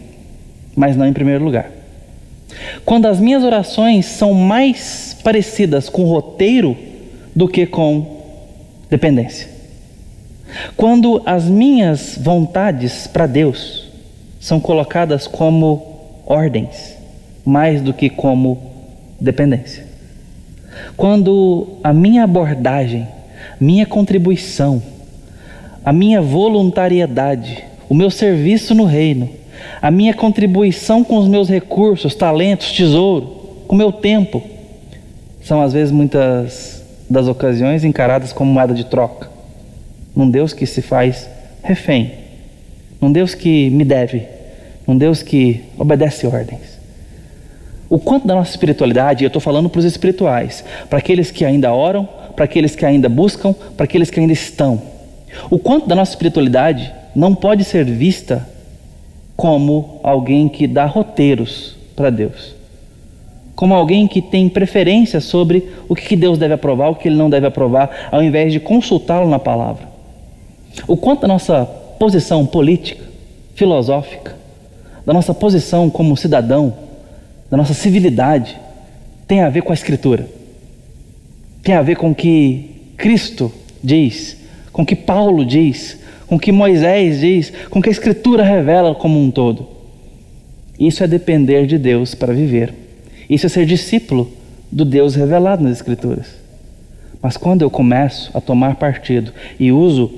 mas 0.75 0.95
não 0.95 1.05
em 1.05 1.13
primeiro 1.13 1.43
lugar. 1.43 1.82
Quando 2.85 3.07
as 3.07 3.19
minhas 3.19 3.43
orações 3.43 4.05
são 4.05 4.33
mais 4.33 5.17
parecidas 5.23 5.89
com 5.89 6.03
roteiro 6.03 6.77
do 7.35 7.47
que 7.47 7.65
com 7.65 8.23
dependência. 8.89 9.49
Quando 10.77 11.21
as 11.25 11.45
minhas 11.45 12.17
vontades 12.21 13.07
para 13.07 13.25
Deus 13.25 13.87
são 14.39 14.59
colocadas 14.59 15.27
como 15.27 16.21
ordens, 16.25 16.97
mais 17.45 17.81
do 17.81 17.93
que 17.93 18.09
como 18.09 18.57
dependência. 19.19 19.85
Quando 20.95 21.77
a 21.83 21.93
minha 21.93 22.23
abordagem, 22.23 23.07
minha 23.59 23.85
contribuição, 23.85 24.81
a 25.83 25.91
minha 25.91 26.21
voluntariedade, 26.21 27.63
o 27.89 27.93
meu 27.93 28.09
serviço 28.09 28.73
no 28.73 28.85
reino, 28.85 29.29
a 29.81 29.91
minha 29.91 30.13
contribuição 30.13 31.03
com 31.03 31.17
os 31.17 31.27
meus 31.27 31.49
recursos, 31.49 32.15
talentos, 32.15 32.71
tesouro, 32.71 33.25
com 33.67 33.75
o 33.75 33.77
meu 33.77 33.91
tempo, 33.91 34.41
são 35.41 35.61
às 35.61 35.73
vezes 35.73 35.91
muitas 35.91 36.83
das 37.09 37.27
ocasiões 37.27 37.83
encaradas 37.83 38.31
como 38.31 38.51
moeda 38.51 38.73
de 38.73 38.85
troca. 38.85 39.29
Num 40.15 40.29
Deus 40.29 40.53
que 40.53 40.65
se 40.65 40.81
faz 40.81 41.29
refém, 41.61 42.13
num 43.01 43.11
Deus 43.11 43.35
que 43.35 43.69
me 43.69 43.83
deve, 43.83 44.23
num 44.87 44.97
Deus 44.97 45.21
que 45.21 45.61
obedece 45.77 46.25
ordens. 46.27 46.79
O 47.89 47.99
quanto 47.99 48.25
da 48.25 48.33
nossa 48.33 48.51
espiritualidade, 48.51 49.23
eu 49.23 49.27
estou 49.27 49.41
falando 49.41 49.69
para 49.69 49.79
os 49.79 49.85
espirituais, 49.85 50.63
para 50.89 50.99
aqueles 50.99 51.29
que 51.29 51.45
ainda 51.45 51.73
oram, 51.73 52.07
para 52.35 52.45
aqueles 52.45 52.75
que 52.75 52.85
ainda 52.85 53.07
buscam, 53.07 53.53
para 53.77 53.83
aqueles 53.83 54.09
que 54.09 54.19
ainda 54.19 54.33
estão. 54.33 54.81
O 55.49 55.59
quanto 55.59 55.87
da 55.87 55.95
nossa 55.95 56.11
espiritualidade 56.11 56.91
não 57.15 57.35
pode 57.35 57.63
ser 57.63 57.85
vista 57.85 58.47
como 59.35 59.99
alguém 60.03 60.47
que 60.47 60.67
dá 60.67 60.85
roteiros 60.85 61.75
para 61.95 62.09
Deus 62.09 62.63
como 63.55 63.73
alguém 63.73 64.07
que 64.07 64.21
tem 64.21 64.49
preferência 64.49 65.21
sobre 65.21 65.69
o 65.87 65.95
que 65.95 66.15
Deus 66.15 66.37
deve 66.37 66.53
aprovar, 66.53 66.89
o 66.89 66.95
que 66.95 67.07
Ele 67.07 67.15
não 67.15 67.29
deve 67.29 67.47
aprovar, 67.47 68.09
ao 68.11 68.23
invés 68.23 68.51
de 68.51 68.59
consultá-lo 68.59 69.29
na 69.29 69.39
palavra. 69.39 69.87
O 70.87 70.97
quanto 70.97 71.21
da 71.21 71.27
nossa 71.27 71.65
posição 71.99 72.45
política, 72.45 73.03
filosófica, 73.55 74.35
da 75.05 75.13
nossa 75.13 75.33
posição 75.33 75.89
como 75.89 76.17
cidadão, 76.17 76.73
da 77.49 77.57
nossa 77.57 77.73
civilidade, 77.73 78.59
tem 79.27 79.41
a 79.41 79.49
ver 79.49 79.61
com 79.61 79.71
a 79.71 79.75
Escritura, 79.75 80.27
tem 81.61 81.75
a 81.75 81.81
ver 81.81 81.95
com 81.95 82.11
o 82.11 82.15
que 82.15 82.93
Cristo 82.97 83.51
diz, 83.83 84.37
com 84.71 84.81
o 84.81 84.85
que 84.85 84.95
Paulo 84.95 85.45
diz, 85.45 85.99
com 86.27 86.35
o 86.35 86.39
que 86.39 86.51
Moisés 86.51 87.19
diz, 87.19 87.53
com 87.69 87.79
o 87.79 87.81
que 87.81 87.89
a 87.89 87.91
Escritura 87.91 88.43
revela 88.43 88.95
como 88.95 89.21
um 89.21 89.29
todo. 89.29 89.67
Isso 90.79 91.03
é 91.03 91.07
depender 91.07 91.65
de 91.65 91.77
Deus 91.77 92.15
para 92.15 92.33
viver. 92.33 92.73
Isso 93.29 93.45
é 93.45 93.49
ser 93.49 93.65
discípulo 93.65 94.31
do 94.71 94.83
Deus 94.83 95.15
revelado 95.15 95.63
nas 95.63 95.73
Escrituras. 95.73 96.27
Mas 97.21 97.37
quando 97.37 97.61
eu 97.61 97.69
começo 97.69 98.29
a 98.33 98.41
tomar 98.41 98.75
partido 98.75 99.31
e 99.59 99.71
uso 99.71 100.11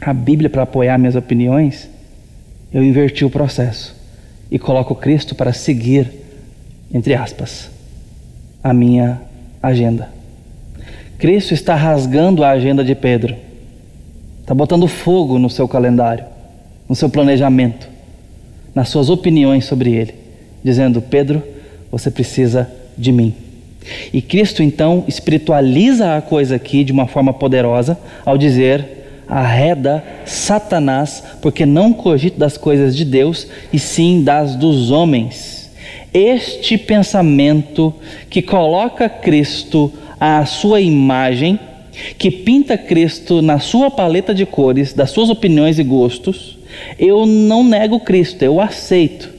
a 0.00 0.12
Bíblia 0.12 0.50
para 0.50 0.62
apoiar 0.62 0.98
minhas 0.98 1.16
opiniões, 1.16 1.88
eu 2.72 2.82
inverti 2.82 3.24
o 3.24 3.30
processo 3.30 3.94
e 4.50 4.58
coloco 4.58 4.94
Cristo 4.94 5.34
para 5.34 5.52
seguir, 5.52 6.10
entre 6.92 7.14
aspas, 7.14 7.70
a 8.62 8.74
minha 8.74 9.20
agenda. 9.62 10.10
Cristo 11.18 11.54
está 11.54 11.74
rasgando 11.74 12.44
a 12.44 12.50
agenda 12.50 12.84
de 12.84 12.94
Pedro, 12.94 13.36
está 14.44 14.54
botando 14.54 14.86
fogo 14.86 15.38
no 15.38 15.48
seu 15.48 15.66
calendário, 15.66 16.26
no 16.86 16.94
seu 16.94 17.08
planejamento, 17.08 17.88
nas 18.74 18.90
suas 18.90 19.08
opiniões 19.08 19.64
sobre 19.64 19.92
ele, 19.92 20.14
dizendo: 20.62 21.00
Pedro, 21.00 21.42
você 21.90 22.10
precisa 22.10 22.70
de 22.96 23.10
mim. 23.10 23.34
E 24.12 24.20
Cristo 24.20 24.62
então 24.62 25.02
espiritualiza 25.08 26.14
a 26.14 26.20
coisa 26.20 26.56
aqui 26.56 26.84
de 26.84 26.92
uma 26.92 27.06
forma 27.06 27.32
poderosa 27.32 27.98
ao 28.22 28.36
dizer: 28.36 29.24
arreda 29.26 30.04
Satanás, 30.26 31.24
porque 31.40 31.64
não 31.64 31.94
cogita 31.94 32.38
das 32.38 32.58
coisas 32.58 32.94
de 32.94 33.06
Deus, 33.06 33.46
e 33.72 33.78
sim 33.78 34.22
das 34.22 34.56
dos 34.56 34.90
homens. 34.90 35.70
Este 36.12 36.76
pensamento 36.76 37.94
que 38.28 38.42
coloca 38.42 39.08
Cristo 39.08 39.90
à 40.20 40.44
sua 40.44 40.82
imagem, 40.82 41.58
que 42.18 42.30
pinta 42.30 42.76
Cristo 42.76 43.40
na 43.40 43.58
sua 43.58 43.90
paleta 43.90 44.34
de 44.34 44.44
cores, 44.44 44.92
das 44.92 45.10
suas 45.10 45.30
opiniões 45.30 45.78
e 45.78 45.84
gostos, 45.84 46.58
eu 46.98 47.26
não 47.26 47.62
nego 47.62 48.00
Cristo, 48.00 48.42
eu 48.42 48.60
aceito. 48.60 49.32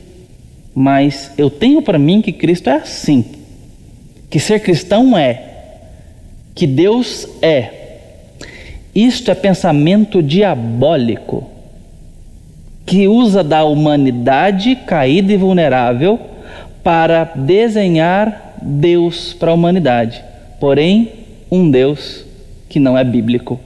Mas 0.74 1.32
eu 1.38 1.50
tenho 1.50 1.82
para 1.82 1.98
mim 1.98 2.22
que 2.22 2.32
Cristo 2.32 2.70
é 2.70 2.74
assim, 2.74 3.24
que 4.30 4.40
ser 4.40 4.60
cristão 4.60 5.18
é, 5.18 5.42
que 6.54 6.68
Deus 6.68 7.28
é. 7.42 7.72
Isto 8.94 9.32
é 9.32 9.36
pensamento 9.36 10.22
diabólico, 10.24 11.50
que 12.86 13.08
usa 13.08 13.44
da 13.44 13.64
humanidade 13.66 14.76
caída 14.76 15.34
e 15.34 15.38
vulnerável 15.38 16.20
para 16.84 17.24
desenhar 17.24 18.58
Deus 18.62 19.34
para 19.34 19.52
a 19.52 19.54
humanidade, 19.54 20.24
porém, 20.60 21.12
um 21.52 21.70
Deus 21.70 22.25
que 22.76 22.80
não 22.82 22.98
é 22.98 23.06
bíblico, 23.06 23.58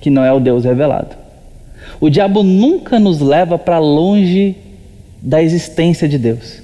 que 0.00 0.08
não 0.08 0.24
é 0.24 0.32
o 0.32 0.38
Deus 0.38 0.64
revelado. 0.64 1.16
O 2.00 2.08
diabo 2.08 2.44
nunca 2.44 3.00
nos 3.00 3.18
leva 3.18 3.58
para 3.58 3.80
longe 3.80 4.54
da 5.20 5.42
existência 5.42 6.08
de 6.08 6.16
Deus. 6.16 6.62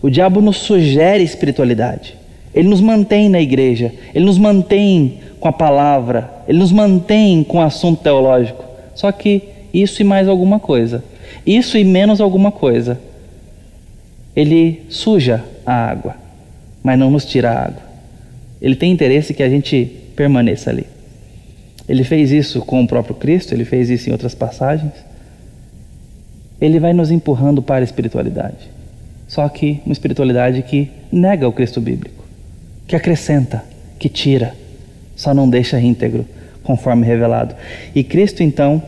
O 0.00 0.08
diabo 0.08 0.40
nos 0.40 0.56
sugere 0.56 1.22
espiritualidade. 1.22 2.16
Ele 2.54 2.70
nos 2.70 2.80
mantém 2.80 3.28
na 3.28 3.38
igreja, 3.38 3.92
ele 4.14 4.24
nos 4.24 4.38
mantém 4.38 5.18
com 5.38 5.46
a 5.46 5.52
palavra, 5.52 6.30
ele 6.48 6.58
nos 6.58 6.72
mantém 6.72 7.44
com 7.44 7.58
o 7.58 7.60
assunto 7.60 8.02
teológico. 8.02 8.64
Só 8.94 9.12
que 9.12 9.42
isso 9.74 10.00
e 10.00 10.04
mais 10.06 10.26
alguma 10.26 10.58
coisa, 10.58 11.04
isso 11.44 11.76
e 11.76 11.84
menos 11.84 12.18
alguma 12.18 12.50
coisa, 12.50 12.98
ele 14.34 14.86
suja 14.88 15.44
a 15.66 15.90
água, 15.90 16.16
mas 16.82 16.98
não 16.98 17.10
nos 17.10 17.26
tira 17.26 17.50
a 17.50 17.64
água. 17.66 17.82
Ele 18.62 18.74
tem 18.74 18.90
interesse 18.90 19.34
que 19.34 19.42
a 19.42 19.50
gente 19.50 19.84
permaneça 20.16 20.70
ali. 20.70 20.86
Ele 21.90 22.04
fez 22.04 22.30
isso 22.30 22.60
com 22.60 22.82
o 22.82 22.86
próprio 22.86 23.14
Cristo, 23.14 23.52
ele 23.52 23.64
fez 23.64 23.90
isso 23.90 24.08
em 24.08 24.12
outras 24.12 24.34
passagens 24.34 25.10
ele 26.60 26.78
vai 26.78 26.92
nos 26.92 27.10
empurrando 27.10 27.62
para 27.62 27.82
a 27.82 27.84
espiritualidade. 27.84 28.68
Só 29.26 29.48
que 29.48 29.80
uma 29.86 29.92
espiritualidade 29.92 30.62
que 30.62 30.90
nega 31.10 31.48
o 31.48 31.52
Cristo 31.52 31.80
bíblico, 31.80 32.24
que 32.86 32.94
acrescenta, 32.94 33.64
que 33.98 34.08
tira, 34.08 34.54
só 35.16 35.32
não 35.32 35.48
deixa 35.48 35.80
íntegro, 35.80 36.26
conforme 36.62 37.06
revelado. 37.06 37.54
E 37.94 38.04
Cristo 38.04 38.42
então 38.42 38.82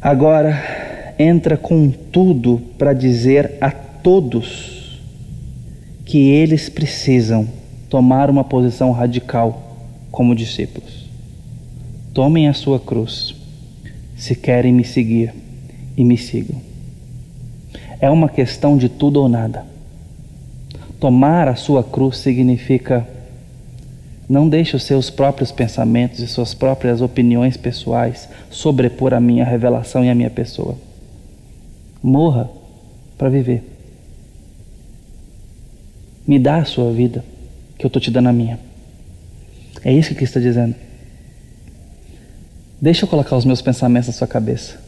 agora 0.00 1.14
entra 1.18 1.56
com 1.56 1.90
tudo 1.90 2.60
para 2.78 2.92
dizer 2.92 3.52
a 3.60 3.70
todos 3.70 5.00
que 6.04 6.30
eles 6.30 6.68
precisam 6.68 7.48
tomar 7.88 8.30
uma 8.30 8.44
posição 8.44 8.92
radical 8.92 9.76
como 10.10 10.34
discípulos. 10.34 11.09
Tomem 12.12 12.48
a 12.48 12.52
sua 12.52 12.80
cruz, 12.80 13.34
se 14.16 14.34
querem 14.34 14.72
me 14.72 14.84
seguir, 14.84 15.32
e 15.96 16.04
me 16.04 16.16
sigam. 16.16 16.60
É 18.00 18.10
uma 18.10 18.28
questão 18.28 18.76
de 18.76 18.88
tudo 18.88 19.20
ou 19.20 19.28
nada. 19.28 19.64
Tomar 20.98 21.48
a 21.48 21.54
sua 21.54 21.84
cruz 21.84 22.18
significa 22.18 23.06
não 24.28 24.48
deixe 24.48 24.76
os 24.76 24.84
seus 24.84 25.10
próprios 25.10 25.50
pensamentos 25.50 26.20
e 26.20 26.28
suas 26.28 26.54
próprias 26.54 27.00
opiniões 27.00 27.56
pessoais 27.56 28.28
sobrepor 28.48 29.12
a 29.12 29.20
minha 29.20 29.44
revelação 29.44 30.04
e 30.04 30.08
a 30.08 30.14
minha 30.14 30.30
pessoa. 30.30 30.76
Morra 32.00 32.48
para 33.18 33.28
viver. 33.28 33.64
Me 36.24 36.38
dá 36.38 36.58
a 36.58 36.64
sua 36.64 36.92
vida, 36.92 37.24
que 37.76 37.84
eu 37.84 37.88
estou 37.88 38.00
te 38.00 38.10
dando 38.10 38.28
a 38.28 38.32
minha. 38.32 38.58
É 39.84 39.92
isso 39.92 40.14
que 40.14 40.22
está 40.22 40.38
dizendo. 40.38 40.76
Deixa 42.80 43.04
eu 43.04 43.08
colocar 43.08 43.36
os 43.36 43.44
meus 43.44 43.60
pensamentos 43.60 44.08
na 44.08 44.14
sua 44.14 44.26
cabeça. 44.26 44.80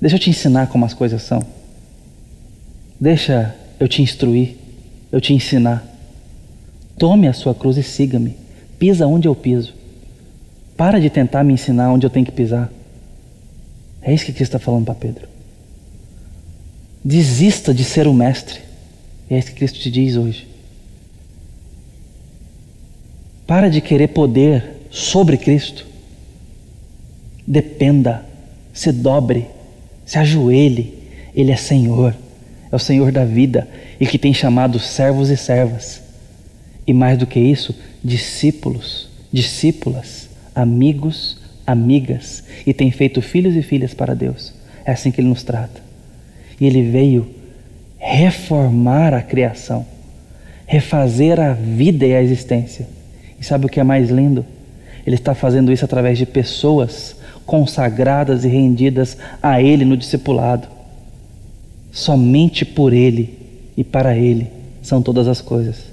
Deixa 0.00 0.16
eu 0.16 0.20
te 0.20 0.30
ensinar 0.30 0.66
como 0.66 0.84
as 0.84 0.92
coisas 0.92 1.22
são. 1.22 1.44
Deixa 3.00 3.54
eu 3.80 3.88
te 3.88 4.02
instruir, 4.02 4.56
eu 5.10 5.20
te 5.20 5.32
ensinar. 5.32 5.84
Tome 6.98 7.26
a 7.28 7.32
sua 7.32 7.54
cruz 7.54 7.76
e 7.76 7.82
siga-me. 7.82 8.36
Pisa 8.78 9.06
onde 9.06 9.26
eu 9.26 9.34
piso. 9.34 9.74
Para 10.76 11.00
de 11.00 11.08
tentar 11.08 11.42
me 11.42 11.52
ensinar 11.52 11.90
onde 11.90 12.04
eu 12.04 12.10
tenho 12.10 12.26
que 12.26 12.32
pisar. 12.32 12.70
É 14.02 14.12
isso 14.12 14.26
que 14.26 14.32
Cristo 14.32 14.56
está 14.56 14.58
falando 14.58 14.84
para 14.84 14.94
Pedro. 14.94 15.26
Desista 17.04 17.72
de 17.72 17.84
ser 17.84 18.06
o 18.06 18.12
mestre. 18.12 18.60
É 19.30 19.38
isso 19.38 19.48
que 19.48 19.54
Cristo 19.54 19.78
te 19.78 19.90
diz 19.90 20.16
hoje. 20.16 20.46
Para 23.46 23.70
de 23.70 23.80
querer 23.80 24.08
poder 24.08 24.82
sobre 24.90 25.36
Cristo. 25.36 25.87
Dependa, 27.48 28.24
se 28.72 28.92
dobre, 28.92 29.46
se 30.04 30.18
ajoelhe. 30.18 30.94
Ele 31.34 31.52
é 31.52 31.56
Senhor 31.56 32.14
é 32.70 32.76
o 32.76 32.78
Senhor 32.78 33.10
da 33.10 33.24
vida 33.24 33.66
e 33.98 34.06
que 34.06 34.18
tem 34.18 34.32
chamado 34.32 34.78
servos 34.78 35.30
e 35.30 35.36
servas. 35.36 36.02
E 36.86 36.92
mais 36.92 37.18
do 37.18 37.26
que 37.26 37.40
isso, 37.40 37.74
discípulos, 38.02 39.08
discípulas, 39.32 40.28
amigos, 40.54 41.38
amigas, 41.66 42.44
e 42.66 42.72
tem 42.72 42.90
feito 42.90 43.20
filhos 43.20 43.56
e 43.56 43.62
filhas 43.62 43.92
para 43.92 44.14
Deus. 44.14 44.54
É 44.84 44.92
assim 44.92 45.10
que 45.10 45.20
Ele 45.20 45.28
nos 45.28 45.42
trata. 45.42 45.80
E 46.60 46.66
Ele 46.66 46.82
veio 46.82 47.28
reformar 47.98 49.12
a 49.12 49.22
criação, 49.22 49.84
refazer 50.66 51.40
a 51.40 51.52
vida 51.52 52.06
e 52.06 52.14
a 52.14 52.22
existência. 52.22 52.86
E 53.40 53.44
sabe 53.44 53.66
o 53.66 53.68
que 53.68 53.80
é 53.80 53.84
mais 53.84 54.08
lindo? 54.08 54.44
Ele 55.06 55.16
está 55.16 55.34
fazendo 55.34 55.72
isso 55.72 55.84
através 55.84 56.18
de 56.18 56.26
pessoas 56.26 57.16
consagradas 57.48 58.44
e 58.44 58.48
rendidas 58.48 59.16
a 59.42 59.62
Ele 59.62 59.82
no 59.82 59.96
discipulado. 59.96 60.68
Somente 61.90 62.62
por 62.62 62.92
Ele 62.92 63.38
e 63.74 63.82
para 63.82 64.14
Ele 64.14 64.48
são 64.82 65.00
todas 65.00 65.26
as 65.26 65.40
coisas. 65.40 65.84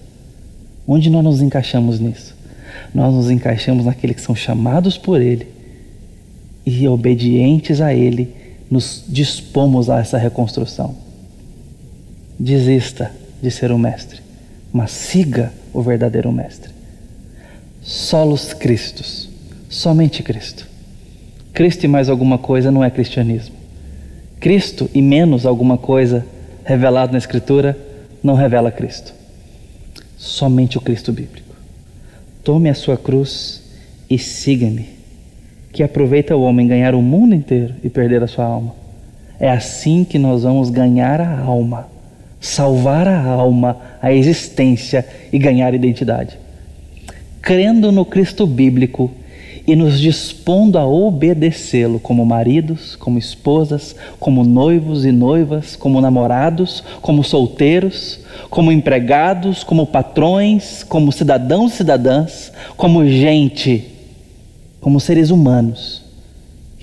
Onde 0.86 1.10
nós 1.10 1.24
nos 1.24 1.42
encaixamos 1.42 1.98
nisso? 1.98 2.36
Nós 2.94 3.14
nos 3.14 3.32
encaixamos 3.32 3.86
naqueles 3.86 4.18
que 4.18 4.22
são 4.22 4.36
chamados 4.36 4.98
por 4.98 5.22
Ele 5.22 5.48
e 6.66 6.86
obedientes 6.90 7.80
a 7.80 7.94
Ele, 7.94 8.36
nos 8.70 9.06
dispomos 9.08 9.90
a 9.90 10.02
essa 10.02 10.18
reconstrução. 10.18 10.94
Desista 12.38 13.14
de 13.42 13.50
ser 13.50 13.72
o 13.72 13.80
Mestre, 13.80 14.20
mas 14.74 14.92
siga 14.92 15.54
o 15.72 15.82
verdadeiro 15.82 16.34
Mestre. 16.34 16.72
Solos 17.82 18.52
Cristos, 18.52 19.30
somente 19.70 20.22
Cristo. 20.22 20.75
Cristo 21.56 21.86
e 21.86 21.88
mais 21.88 22.10
alguma 22.10 22.38
coisa 22.38 22.70
não 22.70 22.84
é 22.84 22.90
cristianismo. 22.90 23.56
Cristo 24.42 24.90
e 24.94 25.02
menos 25.02 25.46
alguma 25.46 25.78
coisa 25.78 26.26
revelado 26.66 27.14
na 27.14 27.18
Escritura 27.18 27.78
não 28.22 28.36
revela 28.36 28.70
Cristo. 28.70 29.14
Somente 30.18 30.78
o 30.78 30.82
Cristo 30.82 31.14
bíblico. 31.14 31.56
Tome 32.44 32.70
a 32.70 32.74
sua 32.74 32.98
cruz 32.98 33.64
e 34.10 34.18
siga-me. 34.18 34.90
Que 35.72 35.82
aproveita 35.82 36.36
o 36.36 36.42
homem 36.42 36.68
ganhar 36.68 36.94
o 36.94 37.02
mundo 37.02 37.34
inteiro 37.34 37.74
e 37.82 37.90
perder 37.90 38.22
a 38.22 38.28
sua 38.28 38.44
alma. 38.44 38.76
É 39.40 39.50
assim 39.50 40.04
que 40.04 40.20
nós 40.20 40.44
vamos 40.44 40.70
ganhar 40.70 41.22
a 41.22 41.40
alma, 41.40 41.88
salvar 42.42 43.08
a 43.08 43.24
alma, 43.24 43.78
a 44.02 44.12
existência 44.12 45.08
e 45.32 45.40
ganhar 45.40 45.74
identidade. 45.74 46.38
Crendo 47.42 47.94
no 47.94 48.04
Cristo 48.04 48.46
bíblico 48.46 49.10
e 49.68 49.76
nos 49.76 50.00
dispondo 50.00 50.78
a 50.78 50.86
obedecê-lo 50.86 52.00
como 52.00 52.26
maridos, 52.26 52.96
como 52.96 53.18
esposas, 53.18 53.96
como 54.20 54.44
noivos 54.44 55.06
e 55.06 55.12
noivas, 55.12 55.76
como 55.76 56.00
namorados, 56.00 56.84
como 57.02 57.24
solteiros, 57.24 58.20
como 58.50 58.72
empregados, 58.72 59.64
como 59.64 59.88
patrões, 59.88 60.84
como 60.84 61.12
cidadãos 61.12 61.74
e 61.74 61.78
cidadãs, 61.78 62.52
como 62.78 63.06
gente, 63.06 63.86
como 64.80 65.00
seres 65.00 65.32
humanos 65.32 66.06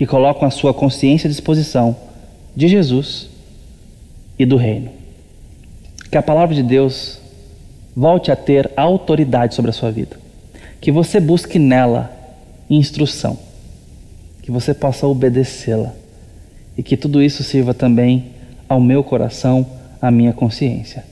que 0.02 0.06
colocam 0.06 0.48
a 0.48 0.50
sua 0.50 0.74
consciência 0.74 1.28
à 1.28 1.30
disposição 1.30 1.94
de 2.56 2.66
Jesus 2.66 3.28
e 4.36 4.44
do 4.44 4.56
reino. 4.56 4.90
Que 6.10 6.18
a 6.18 6.22
palavra 6.22 6.56
de 6.56 6.62
Deus 6.64 7.20
volte 7.94 8.32
a 8.32 8.34
ter 8.34 8.68
autoridade 8.76 9.54
sobre 9.54 9.70
a 9.70 9.72
sua 9.72 9.92
vida. 9.92 10.16
Que 10.80 10.90
você 10.90 11.20
busque 11.20 11.56
nela 11.56 12.10
instrução, 12.76 13.38
que 14.42 14.50
você 14.50 14.72
possa 14.72 15.06
obedecê-la 15.06 15.94
e 16.76 16.82
que 16.82 16.96
tudo 16.96 17.22
isso 17.22 17.42
sirva 17.42 17.74
também 17.74 18.26
ao 18.68 18.80
meu 18.80 19.04
coração, 19.04 19.66
à 20.00 20.10
minha 20.10 20.32
consciência. 20.32 21.04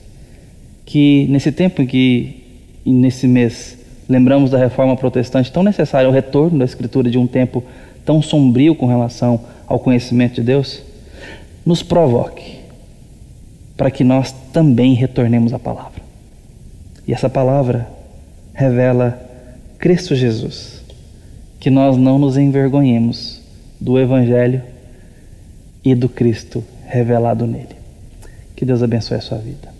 Que 0.85 1.27
nesse 1.29 1.51
tempo 1.51 1.81
em 1.81 1.85
que, 1.85 2.43
nesse 2.85 3.27
mês, 3.27 3.77
lembramos 4.09 4.49
da 4.49 4.57
reforma 4.57 4.97
protestante 4.97 5.51
tão 5.51 5.63
necessária, 5.63 6.09
o 6.09 6.11
retorno 6.11 6.59
da 6.59 6.65
Escritura 6.65 7.09
de 7.09 7.17
um 7.17 7.27
tempo 7.27 7.63
tão 8.03 8.21
sombrio 8.21 8.75
com 8.75 8.87
relação 8.87 9.39
ao 9.67 9.79
conhecimento 9.79 10.35
de 10.35 10.41
Deus, 10.41 10.81
nos 11.65 11.83
provoque 11.83 12.59
para 13.77 13.91
que 13.91 14.03
nós 14.03 14.33
também 14.51 14.93
retornemos 14.93 15.53
à 15.53 15.59
palavra. 15.59 16.01
E 17.07 17.13
essa 17.13 17.29
palavra 17.29 17.87
revela 18.53 19.21
Cristo 19.77 20.15
Jesus 20.15 20.80
que 21.61 21.69
nós 21.69 21.95
não 21.95 22.17
nos 22.17 22.37
envergonhemos 22.37 23.39
do 23.79 23.99
Evangelho 23.99 24.63
e 25.85 25.93
do 25.93 26.09
Cristo 26.09 26.63
revelado 26.87 27.45
nele. 27.45 27.75
Que 28.55 28.65
Deus 28.65 28.81
abençoe 28.81 29.17
a 29.17 29.21
sua 29.21 29.37
vida. 29.37 29.70